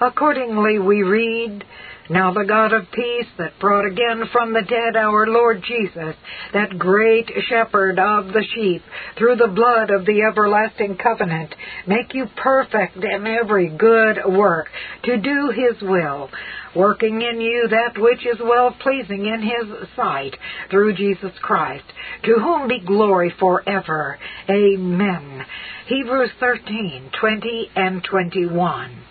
Accordingly 0.00 0.78
we 0.78 1.02
read, 1.02 1.64
now 2.08 2.32
the 2.32 2.44
God 2.44 2.72
of 2.72 2.90
peace 2.92 3.26
that 3.38 3.58
brought 3.58 3.84
again 3.84 4.22
from 4.32 4.52
the 4.52 4.62
dead 4.62 4.96
our 4.96 5.26
Lord 5.26 5.62
Jesus, 5.66 6.14
that 6.52 6.78
great 6.78 7.30
shepherd 7.48 7.98
of 7.98 8.28
the 8.28 8.44
sheep, 8.54 8.82
through 9.18 9.36
the 9.36 9.52
blood 9.52 9.90
of 9.90 10.06
the 10.06 10.22
everlasting 10.22 10.96
covenant, 10.96 11.54
make 11.86 12.14
you 12.14 12.26
perfect 12.36 12.96
in 12.96 13.26
every 13.26 13.68
good 13.68 14.18
work, 14.26 14.68
to 15.04 15.16
do 15.16 15.50
his 15.50 15.82
will, 15.82 16.30
working 16.74 17.22
in 17.22 17.40
you 17.40 17.68
that 17.70 18.00
which 18.00 18.24
is 18.26 18.38
well 18.40 18.74
pleasing 18.80 19.26
in 19.26 19.42
his 19.42 19.88
sight, 19.96 20.36
through 20.70 20.94
Jesus 20.94 21.32
Christ, 21.42 21.84
to 22.24 22.34
whom 22.34 22.68
be 22.68 22.80
glory 22.80 23.34
forever. 23.40 24.18
Amen. 24.48 25.44
Hebrews 25.88 26.30
13, 26.40 27.10
20 27.20 27.70
and 27.74 28.04
21. 28.04 29.05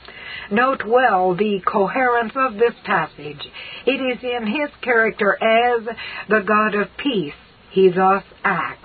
Note 0.51 0.83
well 0.85 1.35
the 1.35 1.61
coherence 1.65 2.33
of 2.35 2.53
this 2.55 2.75
passage. 2.85 3.41
It 3.85 3.99
is 3.99 4.23
in 4.23 4.47
his 4.47 4.69
character 4.81 5.33
as 5.41 5.85
the 6.29 6.41
God 6.45 6.75
of 6.75 6.87
peace 6.97 7.33
he 7.71 7.89
thus 7.89 8.23
acts. 8.43 8.81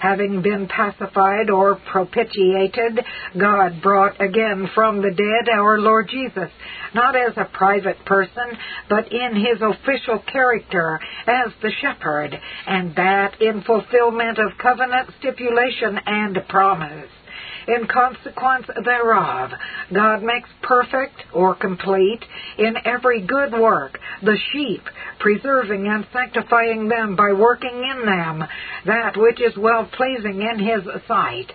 Having 0.00 0.42
been 0.42 0.66
pacified 0.66 1.48
or 1.48 1.76
propitiated, 1.76 3.00
God 3.38 3.80
brought 3.82 4.20
again 4.20 4.68
from 4.74 5.00
the 5.00 5.12
dead 5.12 5.48
our 5.52 5.78
Lord 5.78 6.08
Jesus, 6.08 6.50
not 6.92 7.14
as 7.14 7.34
a 7.36 7.44
private 7.44 8.04
person, 8.04 8.58
but 8.88 9.12
in 9.12 9.36
his 9.36 9.62
official 9.62 10.18
character 10.20 10.98
as 11.26 11.52
the 11.62 11.70
shepherd, 11.80 12.36
and 12.66 12.96
that 12.96 13.40
in 13.40 13.62
fulfillment 13.62 14.38
of 14.38 14.58
covenant 14.58 15.10
stipulation 15.20 16.00
and 16.04 16.36
promise. 16.48 17.08
In 17.68 17.86
consequence 17.86 18.66
thereof, 18.84 19.50
God 19.92 20.22
makes 20.22 20.48
perfect 20.62 21.14
or 21.32 21.54
complete 21.54 22.24
in 22.58 22.74
every 22.84 23.20
good 23.20 23.52
work 23.52 23.98
the 24.22 24.36
sheep, 24.52 24.82
preserving 25.18 25.86
and 25.86 26.06
sanctifying 26.12 26.88
them 26.88 27.16
by 27.16 27.32
working 27.32 27.84
in 27.84 28.06
them 28.06 28.44
that 28.86 29.16
which 29.16 29.40
is 29.40 29.56
well 29.56 29.88
pleasing 29.96 30.42
in 30.42 30.58
His 30.58 30.82
sight 31.06 31.52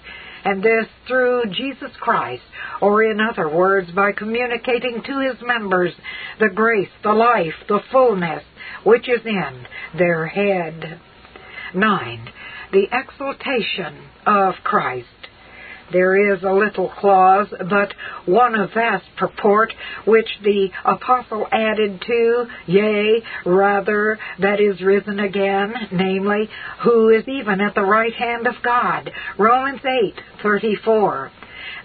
and 0.47 0.64
this 0.64 0.88
through 1.08 1.43
Jesus 1.51 1.91
Christ, 1.99 2.43
or 2.82 3.03
in 3.03 3.20
other 3.20 3.49
words, 3.49 3.91
by 3.91 4.14
communicating 4.14 5.03
to 5.05 5.20
his 5.20 5.41
members 5.41 5.93
the 6.39 6.49
grace, 6.53 6.89
the 7.03 7.12
life, 7.12 7.53
the 7.68 7.82
fullness 7.91 8.43
which 8.86 9.10
is 9.10 9.26
in 9.26 9.66
their 9.97 10.28
head. 10.28 11.01
9. 11.74 12.30
The 12.72 12.88
exaltation 12.93 13.97
of 14.26 14.55
Christ. 14.64 15.08
There 15.92 16.34
is 16.34 16.44
a 16.44 16.52
little 16.52 16.90
clause, 16.90 17.48
but 17.70 17.94
one 18.26 18.56
of 18.56 18.74
vast 18.74 19.06
purport, 19.16 19.74
which 20.06 20.28
the 20.44 20.70
apostle 20.84 21.48
added 21.52 22.02
to, 22.02 22.46
yea, 22.66 23.24
rather, 23.46 24.20
that 24.40 24.60
is 24.60 24.82
risen 24.82 25.20
again, 25.20 25.74
namely, 25.92 26.50
who 26.84 27.10
is 27.10 27.28
even 27.28 27.62
at 27.62 27.74
the 27.76 27.86
right 27.86 28.14
hand 28.14 28.48
of 28.48 28.56
God. 28.64 29.12
Romans 29.38 29.82
8:34. 29.84 31.32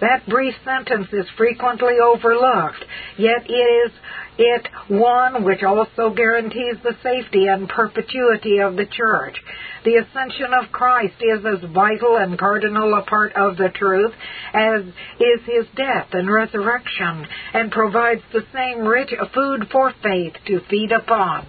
That 0.01 0.26
brief 0.28 0.55
sentence 0.64 1.09
is 1.12 1.26
frequently 1.37 1.95
overlooked, 2.03 2.85
yet 3.16 3.49
it 3.49 3.53
is 3.53 3.93
it 4.39 4.66
one 4.89 5.45
which 5.45 5.62
also 5.62 6.11
guarantees 6.11 6.76
the 6.83 6.97
safety 7.03 7.47
and 7.49 7.68
perpetuity 7.68 8.59
of 8.59 8.76
the 8.76 8.87
church. 8.87 9.37
The 9.85 9.97
ascension 9.97 10.55
of 10.55 10.72
Christ 10.72 11.16
is 11.20 11.45
as 11.45 11.70
vital 11.70 12.16
and 12.16 12.39
cardinal 12.39 12.95
a 12.95 13.03
part 13.03 13.35
of 13.35 13.57
the 13.57 13.68
truth 13.68 14.14
as 14.55 14.83
is 15.20 15.41
his 15.45 15.66
death 15.76 16.09
and 16.12 16.33
resurrection, 16.33 17.26
and 17.53 17.70
provides 17.70 18.22
the 18.33 18.45
same 18.53 18.87
rich 18.87 19.12
food 19.35 19.68
for 19.70 19.93
faith 20.03 20.35
to 20.47 20.61
feed 20.70 20.93
upon. 20.93 21.47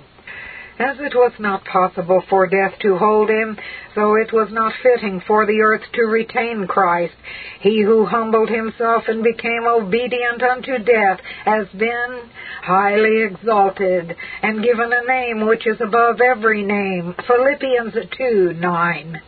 As 0.83 0.99
it 0.99 1.15
was 1.15 1.31
not 1.39 1.63
possible 1.63 2.21
for 2.29 2.45
death 2.45 2.77
to 2.81 2.97
hold 2.97 3.29
him, 3.29 3.57
so 3.95 4.15
it 4.15 4.33
was 4.33 4.49
not 4.51 4.73
fitting 4.83 5.21
for 5.25 5.45
the 5.45 5.61
earth 5.61 5.83
to 5.93 6.01
retain 6.01 6.67
Christ. 6.67 7.13
He 7.61 7.81
who 7.81 8.05
humbled 8.05 8.49
himself 8.49 9.03
and 9.07 9.23
became 9.23 9.65
obedient 9.65 10.43
unto 10.43 10.79
death 10.79 11.21
has 11.45 11.69
been 11.69 12.29
highly 12.63 13.23
exalted 13.23 14.13
and 14.41 14.61
given 14.61 14.91
a 14.91 15.07
name 15.07 15.45
which 15.47 15.65
is 15.65 15.79
above 15.79 16.19
every 16.19 16.63
name. 16.63 17.15
Philippians 17.27 17.93
2 18.17 18.53
9. 18.59 19.21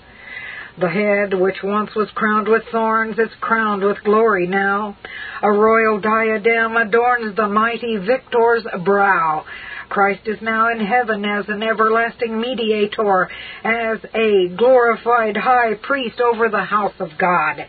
The 0.78 0.89
head, 0.89 1.34
which 1.39 1.64
once 1.64 1.95
was 1.95 2.10
crowned 2.16 2.49
with 2.49 2.64
thorns, 2.70 3.18
is 3.18 3.34
crowned 3.39 3.82
with 3.82 4.03
glory 4.03 4.45
now. 4.45 4.97
A 5.41 5.49
royal 5.49 6.01
diadem 6.01 6.76
adorns 6.76 7.34
the 7.38 7.47
mighty 7.47 7.95
victor's 7.95 8.66
brow. 8.84 9.45
Christ 9.90 10.22
is 10.26 10.42
now 10.42 10.70
in 10.72 10.80
heaven 10.80 11.24
as 11.26 11.46
an 11.48 11.64
everlasting 11.64 12.40
mediator, 12.40 13.30
as 13.64 14.00
a 14.14 14.50
glorified 14.58 15.38
high 15.38 15.76
priest 15.76 16.20
over 16.20 16.50
the 16.50 16.66
house 16.66 16.94
of 17.00 17.10
God, 17.18 17.60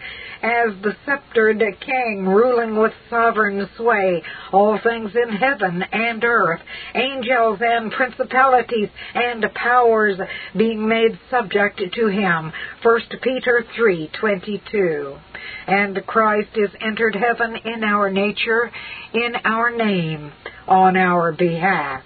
as 0.43 0.75
the 0.83 0.97
sceptered 1.05 1.63
king 1.81 2.27
ruling 2.27 2.77
with 2.77 2.93
sovereign 3.11 3.69
sway 3.77 4.23
all 4.53 4.79
things 4.79 5.11
in 5.15 5.35
heaven 5.37 5.83
and 5.93 6.25
earth, 6.25 6.61
angels 6.95 7.59
and 7.61 7.93
principalities 7.93 8.89
and 9.15 9.45
powers 9.55 10.19
being 10.57 10.87
made 10.87 11.19
subject 11.31 11.81
to 11.95 12.07
him. 12.09 12.53
1 12.83 13.01
Peter 13.23 13.65
3:22. 13.77 15.19
And 15.67 16.05
Christ 16.07 16.57
is 16.57 16.71
entered 16.81 17.15
heaven 17.15 17.57
in 17.57 17.85
our 17.85 18.11
nature, 18.11 18.71
in 19.13 19.37
our 19.45 19.71
name, 19.71 20.33
on 20.69 20.97
our 20.97 21.33
behalf. 21.33 22.03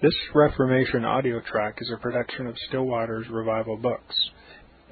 This 0.00 0.14
Reformation 0.34 1.04
audio 1.04 1.40
track 1.40 1.78
is 1.80 1.90
a 1.92 2.00
production 2.00 2.46
of 2.46 2.56
Still 2.68 2.84
Waters 2.84 3.26
Revival 3.30 3.76
Books. 3.76 4.14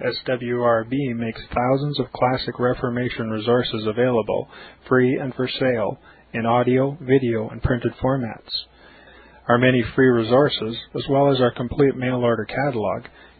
SWRB 0.01 1.15
makes 1.15 1.41
thousands 1.55 2.01
of 2.01 2.13
classic 2.13 2.59
Reformation 2.59 3.31
resources 3.31 3.87
available, 3.87 4.49
free 4.89 5.17
and 5.17 5.35
for 5.35 5.49
sale, 5.49 5.99
in 6.33 6.45
audio, 6.45 6.99
video, 7.01 7.49
and 7.49 7.63
printed 7.63 7.93
formats. 8.03 8.51
Our 9.49 9.59
many 9.59 9.85
free 9.95 10.09
resources, 10.09 10.77
as 10.97 11.05
well 11.09 11.33
as 11.33 11.41
our 11.41 11.53
complete 11.53 11.97
mail 11.97 12.17
order 12.17 12.45
catalog, 12.45 13.05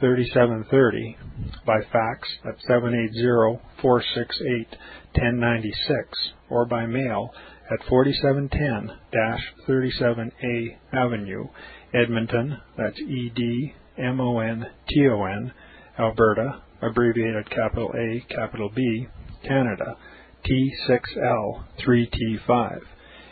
3730, 0.00 1.16
by 1.64 1.80
fax 1.92 2.28
at 2.44 2.60
780 2.66 3.60
468 3.80 4.68
1096, 5.14 6.32
or 6.50 6.66
by 6.66 6.86
mail 6.86 7.32
at 7.70 7.78
4710 7.88 8.98
37A 9.66 10.76
Avenue, 10.92 11.46
Edmonton, 11.94 12.58
that's 12.76 12.98
E 13.00 13.30
D 13.34 13.74
M 13.98 14.20
O 14.20 14.38
N 14.38 14.66
T 14.88 15.08
O 15.08 15.24
N, 15.24 15.52
Alberta 15.98 16.62
abbreviated 16.82 17.48
capital 17.50 17.90
A, 17.94 18.20
capital 18.32 18.70
B, 18.74 19.08
Canada, 19.42 19.96
T6L3T5. 20.44 22.80